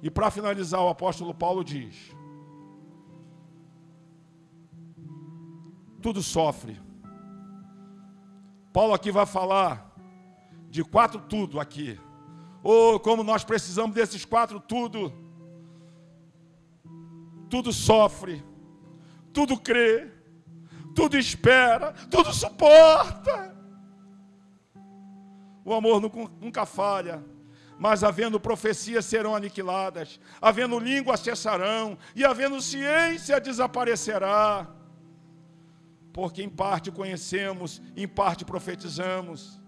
E 0.00 0.08
para 0.08 0.30
finalizar, 0.30 0.82
o 0.82 0.88
apóstolo 0.88 1.34
Paulo 1.34 1.64
diz: 1.64 2.14
tudo 6.00 6.22
sofre. 6.22 6.80
Paulo 8.72 8.94
aqui 8.94 9.10
vai 9.10 9.26
falar 9.26 9.92
de 10.70 10.84
quatro 10.84 11.20
tudo 11.22 11.58
aqui. 11.58 11.98
Oh, 12.62 13.00
como 13.00 13.22
nós 13.22 13.44
precisamos 13.44 13.94
desses 13.94 14.24
quatro 14.24 14.60
tudo. 14.60 15.12
Tudo 17.48 17.72
sofre, 17.72 18.42
tudo 19.32 19.58
crê, 19.58 20.10
tudo 20.94 21.18
espera, 21.18 21.92
tudo 22.10 22.32
suporta. 22.32 23.54
O 25.64 25.74
amor 25.74 26.00
nunca 26.40 26.64
falha 26.64 27.22
mas 27.82 28.04
havendo 28.04 28.38
profecias 28.38 29.04
serão 29.04 29.34
aniquiladas, 29.34 30.20
havendo 30.40 30.78
língua 30.78 31.16
cessarão, 31.16 31.98
e 32.14 32.24
havendo 32.24 32.62
ciência 32.62 33.40
desaparecerá. 33.40 34.68
Porque 36.12 36.44
em 36.44 36.48
parte 36.48 36.92
conhecemos, 36.92 37.82
em 37.96 38.06
parte 38.06 38.44
profetizamos. 38.44 39.60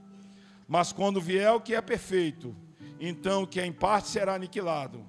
Mas 0.69 0.93
quando 0.93 1.21
vier 1.21 1.51
o 1.51 1.61
que 1.61 1.75
é 1.75 1.81
perfeito, 1.81 2.55
então 3.01 3.43
o 3.43 3.47
que 3.47 3.61
é 3.61 3.67
em 3.67 3.73
parte 3.73 4.09
será 4.09 4.35
aniquilado. 4.35 5.05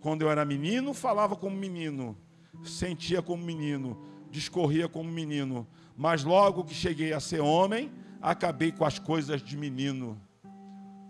Quando 0.00 0.22
eu 0.22 0.30
era 0.30 0.44
menino, 0.44 0.92
falava 0.92 1.36
como 1.36 1.56
menino, 1.56 2.16
sentia 2.64 3.22
como 3.22 3.44
menino, 3.44 4.00
discorria 4.30 4.88
como 4.88 5.10
menino, 5.10 5.66
mas 5.96 6.24
logo 6.24 6.64
que 6.64 6.74
cheguei 6.74 7.12
a 7.12 7.20
ser 7.20 7.40
homem, 7.40 7.92
acabei 8.20 8.72
com 8.72 8.84
as 8.84 8.98
coisas 8.98 9.40
de 9.40 9.56
menino 9.56 10.20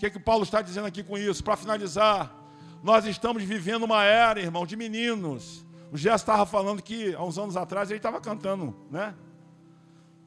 que, 0.02 0.10
que 0.10 0.18
Paulo 0.18 0.42
está 0.42 0.60
dizendo 0.60 0.88
aqui 0.88 1.04
com 1.04 1.16
isso? 1.16 1.44
Para 1.44 1.56
finalizar, 1.56 2.34
nós 2.82 3.06
estamos 3.06 3.40
vivendo 3.44 3.84
uma 3.84 4.02
era, 4.02 4.40
irmão, 4.40 4.66
de 4.66 4.74
meninos. 4.74 5.64
O 5.92 5.96
Gerson 5.96 6.16
estava 6.16 6.44
falando 6.44 6.82
que 6.82 7.14
há 7.14 7.22
uns 7.22 7.38
anos 7.38 7.56
atrás 7.56 7.88
ele 7.88 7.98
estava 7.98 8.20
cantando, 8.20 8.74
né? 8.90 9.14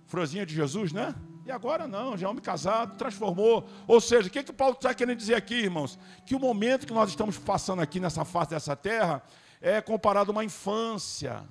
Frozinha 0.06 0.46
de 0.46 0.56
Jesus, 0.56 0.94
né? 0.94 1.14
E 1.46 1.52
agora 1.52 1.88
não, 1.88 2.18
já 2.18 2.26
é 2.26 2.30
homem 2.30 2.42
casado, 2.42 2.98
transformou. 2.98 3.68
Ou 3.88 4.02
seja, 4.02 4.28
o 4.28 4.32
que, 4.32 4.44
que 4.44 4.52
Paulo 4.52 4.74
está 4.74 4.94
querendo 4.94 5.18
dizer 5.18 5.36
aqui, 5.36 5.54
irmãos? 5.56 6.00
Que 6.26 6.34
o 6.34 6.40
momento 6.40 6.88
que 6.88 6.94
nós 6.94 7.10
estamos 7.10 7.38
passando 7.38 7.82
aqui 7.82 8.00
nessa 8.00 8.26
face 8.26 8.50
dessa 8.50 8.76
terra 8.76 9.22
é 9.62 9.80
comparado 9.80 10.32
a 10.32 10.34
uma 10.34 10.44
infância. 10.44 11.44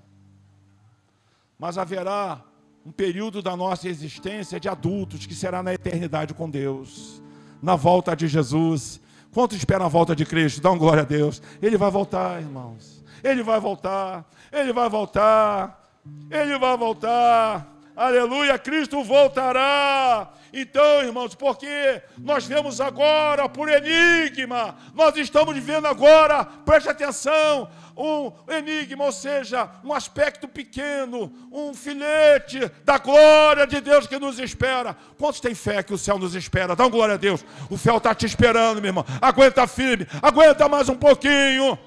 Mas 1.57 1.79
haverá 1.79 2.43
um 2.85 2.91
período 2.91 3.41
da 3.41 3.57
nossa 3.57 3.89
existência 3.89 4.59
de 4.59 4.69
adultos 4.69 5.27
que 5.27 5.35
será 5.35 5.63
na 5.63 5.73
eternidade 5.73 6.35
com 6.35 6.51
Deus 6.51 7.23
na 7.65 7.77
volta 7.77 8.15
de 8.15 8.29
Jesus. 8.29 9.01
Quanto 9.33 9.57
espera 9.57 9.87
a 9.87 9.89
volta 9.89 10.15
de 10.15 10.27
Cristo? 10.27 10.61
Dá 10.61 10.71
um 10.71 10.79
glória 10.79 11.03
a 11.03 11.07
Deus. 11.07 11.41
Ele 11.63 11.79
vai 11.79 11.91
voltar, 11.91 12.43
irmãos. 12.43 13.03
Ele 13.23 13.43
vai 13.43 13.59
voltar. 13.59 14.29
Ele 14.53 14.73
vai 14.73 14.89
voltar. 14.89 15.91
Ele 16.31 16.59
vai 16.59 16.77
voltar. 16.77 17.74
Aleluia, 17.97 18.59
Cristo 18.59 19.05
voltará. 19.05 20.33
Então, 20.53 21.03
irmãos, 21.03 21.35
porque 21.35 22.03
nós 22.19 22.45
vemos 22.45 22.81
agora 22.81 23.49
por 23.49 23.69
enigma, 23.69 24.77
nós 24.95 25.17
estamos 25.17 25.55
vivendo 25.55 25.87
agora, 25.87 26.45
preste 26.45 26.89
atenção, 26.89 27.69
um 27.97 28.33
enigma, 28.49 29.05
ou 29.05 29.13
seja, 29.13 29.69
um 29.85 29.93
aspecto 29.93 30.49
pequeno, 30.49 31.33
um 31.53 31.73
filete 31.73 32.69
da 32.85 32.99
glória 32.99 33.67
de 33.67 33.81
Deus 33.81 34.07
que 34.09 34.19
nos 34.19 34.41
espera. 34.41 34.97
Quantos 35.17 35.41
têm 35.41 35.55
fé 35.55 35.83
que 35.83 35.95
o 35.95 35.99
céu 35.99 36.19
nos 36.19 36.35
espera? 36.35 36.75
Dá 36.75 36.89
glória 36.89 37.15
a 37.15 37.19
Deus. 37.19 37.45
O 37.71 37.79
céu 37.79 37.99
está 37.99 38.13
te 38.13 38.27
esperando, 38.27 38.81
meu 38.81 38.91
irmão. 38.91 39.07
Aguenta 39.21 39.67
firme, 39.69 40.07
aguenta 40.21 40.69
mais 40.69 40.89
um 40.89 40.97
pouquinho. 40.97 41.79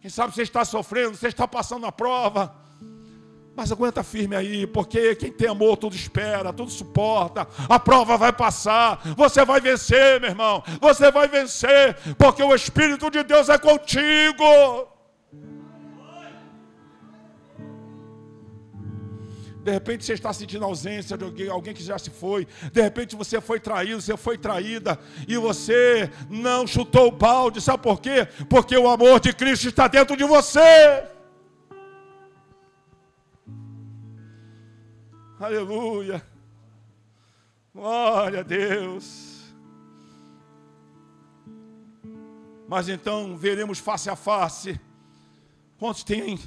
Quem 0.00 0.10
sabe 0.10 0.34
você 0.34 0.42
está 0.42 0.64
sofrendo, 0.64 1.16
você 1.16 1.28
está 1.28 1.46
passando 1.46 1.86
a 1.86 1.92
prova. 1.92 2.67
Mas 3.58 3.72
aguenta 3.72 4.04
firme 4.04 4.36
aí, 4.36 4.68
porque 4.68 5.16
quem 5.16 5.32
tem 5.32 5.48
amor 5.48 5.76
tudo 5.76 5.96
espera, 5.96 6.52
tudo 6.52 6.70
suporta. 6.70 7.44
A 7.68 7.76
prova 7.76 8.16
vai 8.16 8.32
passar, 8.32 9.02
você 9.16 9.44
vai 9.44 9.60
vencer, 9.60 10.20
meu 10.20 10.30
irmão. 10.30 10.62
Você 10.80 11.10
vai 11.10 11.26
vencer, 11.26 11.96
porque 12.16 12.40
o 12.40 12.54
Espírito 12.54 13.10
de 13.10 13.24
Deus 13.24 13.48
é 13.48 13.58
contigo. 13.58 14.44
De 19.64 19.72
repente 19.72 20.04
você 20.04 20.12
está 20.12 20.32
sentindo 20.32 20.64
ausência 20.64 21.18
de 21.18 21.24
alguém, 21.24 21.48
alguém 21.48 21.74
que 21.74 21.82
já 21.82 21.98
se 21.98 22.10
foi. 22.10 22.46
De 22.72 22.80
repente 22.80 23.16
você 23.16 23.40
foi 23.40 23.58
traído, 23.58 24.00
você 24.00 24.16
foi 24.16 24.38
traída 24.38 24.96
e 25.26 25.36
você 25.36 26.08
não 26.30 26.64
chutou 26.64 27.08
o 27.08 27.10
balde. 27.10 27.60
Sabe 27.60 27.82
por 27.82 28.00
quê? 28.00 28.24
Porque 28.48 28.78
o 28.78 28.88
amor 28.88 29.18
de 29.18 29.32
Cristo 29.32 29.66
está 29.66 29.88
dentro 29.88 30.16
de 30.16 30.22
você. 30.22 31.17
Aleluia. 35.40 36.22
Glória 37.72 38.40
a 38.40 38.42
Deus. 38.42 39.54
Mas 42.68 42.88
então 42.88 43.36
veremos 43.36 43.78
face 43.78 44.10
a 44.10 44.16
face. 44.16 44.78
Quantos 45.78 46.02
têm 46.02 46.38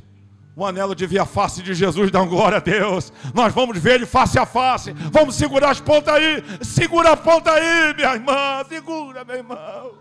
o 0.56 0.66
anelo 0.66 0.94
de 0.94 1.08
ver 1.08 1.20
a 1.20 1.26
face 1.26 1.64
de 1.64 1.74
Jesus? 1.74 2.12
Dão 2.12 2.28
glória 2.28 2.58
a 2.58 2.62
Deus. 2.62 3.14
Nós 3.34 3.54
vamos 3.54 3.78
ver 3.80 3.96
ele 3.96 4.06
face 4.06 4.38
a 4.38 4.46
face. 4.46 4.92
Vamos 4.92 5.36
segurar 5.36 5.72
as 5.72 5.80
pontas 5.80 6.14
aí. 6.14 6.44
Segura 6.62 7.14
a 7.14 7.18
ponta 7.18 7.52
aí, 7.52 7.94
minha 7.96 8.14
irmã. 8.14 8.64
Segura, 8.68 9.24
meu 9.24 9.38
irmão. 9.38 9.94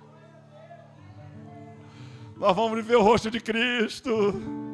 Nós 2.37 2.57
vamos 2.57 2.85
ver 2.85 2.97
o 2.97 3.03
rosto 3.03 3.31
de 3.31 3.41
Cristo. 3.41 4.70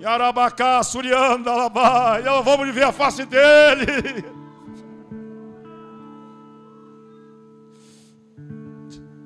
Yarabacá, 0.00 0.82
Surianda, 0.82 1.50
Alabai. 1.50 2.22
Vamos 2.44 2.74
ver 2.74 2.84
a 2.84 2.92
face 2.92 3.24
dele. 3.24 4.24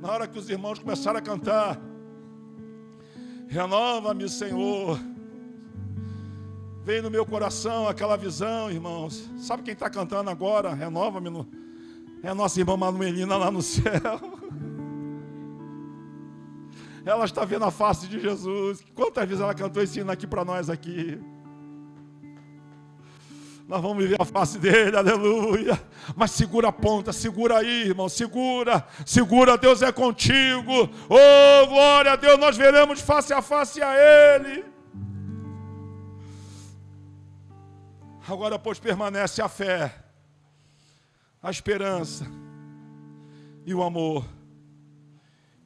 Na 0.01 0.11
hora 0.11 0.27
que 0.27 0.39
os 0.39 0.49
irmãos 0.49 0.79
começaram 0.79 1.19
a 1.19 1.23
cantar, 1.23 1.81
renova-me, 3.49 4.29
Senhor. 4.29 4.99
Vem 6.85 7.01
no 7.01 7.11
meu 7.11 7.25
coração 7.25 7.87
aquela 7.87 8.17
visão, 8.17 8.71
irmãos. 8.71 9.31
Sabe 9.39 9.63
quem 9.63 9.75
está 9.75 9.89
cantando 9.89 10.31
agora? 10.31 10.75
Renova-me. 10.75 11.31
No... 11.31 11.47
É 12.23 12.29
a 12.31 12.35
nossa 12.35 12.59
irmã 12.59 12.77
Manuelina 12.77 13.37
lá 13.37 13.51
no 13.51 13.63
céu 13.63 14.32
ela 17.05 17.25
está 17.25 17.45
vendo 17.45 17.65
a 17.65 17.71
face 17.71 18.07
de 18.07 18.21
Jesus. 18.21 18.85
Quantas 18.95 19.29
vezes 19.29 19.43
ela 19.43 19.55
cantou 19.55 19.83
esse 19.83 20.01
hino 20.01 20.11
aqui 20.11 20.27
para 20.27 20.45
nós 20.45 20.71
aqui? 20.71 21.21
Nós 23.67 23.81
vamos 23.81 24.03
viver 24.03 24.21
a 24.21 24.25
face 24.25 24.59
dele, 24.59 24.97
aleluia. 24.97 25.81
Mas 26.15 26.33
segura 26.33 26.69
a 26.69 26.73
ponta, 26.73 27.13
segura 27.13 27.59
aí, 27.59 27.89
irmão, 27.89 28.09
segura, 28.09 28.87
segura, 29.07 29.57
Deus 29.57 29.83
é 29.83 29.91
contigo. 29.91 30.91
Oh, 31.09 31.67
glória 31.69 32.13
a 32.13 32.17
Deus, 32.17 32.39
nós 32.39 32.57
veremos 32.57 33.01
face 33.01 33.33
a 33.33 33.41
face 33.41 33.81
a 33.81 33.95
Ele. 33.95 34.65
Agora, 38.29 38.59
pois, 38.59 38.79
permanece 38.79 39.43
a 39.43 39.49
fé, 39.49 40.05
a 41.43 41.51
esperança 41.51 42.27
e 43.65 43.75
o 43.75 43.83
amor. 43.83 44.25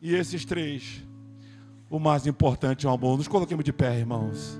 E 0.00 0.14
esses 0.14 0.44
três, 0.44 1.02
o 1.88 1.98
mais 1.98 2.26
importante 2.26 2.86
é 2.86 2.88
o 2.88 2.92
amor. 2.92 3.16
Nos 3.16 3.28
coloquemos 3.28 3.64
de 3.64 3.72
pé, 3.72 3.98
irmãos. 3.98 4.58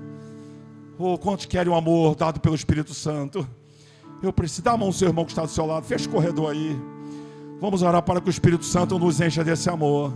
Oh, 0.97 1.17
quantos 1.17 1.45
querem 1.45 1.71
o 1.71 1.75
amor 1.75 2.15
dado 2.15 2.39
pelo 2.39 2.55
Espírito 2.55 2.93
Santo? 2.93 3.47
Eu 4.21 4.33
preciso. 4.33 4.63
Dá 4.63 4.71
a 4.71 4.77
mão 4.77 4.87
ao 4.87 4.93
seu 4.93 5.07
irmão 5.07 5.25
que 5.25 5.31
está 5.31 5.43
do 5.43 5.49
seu 5.49 5.65
lado. 5.65 5.85
Fecha 5.85 6.07
o 6.07 6.11
corredor 6.11 6.51
aí. 6.51 6.75
Vamos 7.59 7.81
orar 7.81 8.01
para 8.01 8.21
que 8.21 8.27
o 8.27 8.31
Espírito 8.31 8.65
Santo 8.65 8.97
nos 8.97 9.21
encha 9.21 9.43
desse 9.43 9.69
amor. 9.69 10.13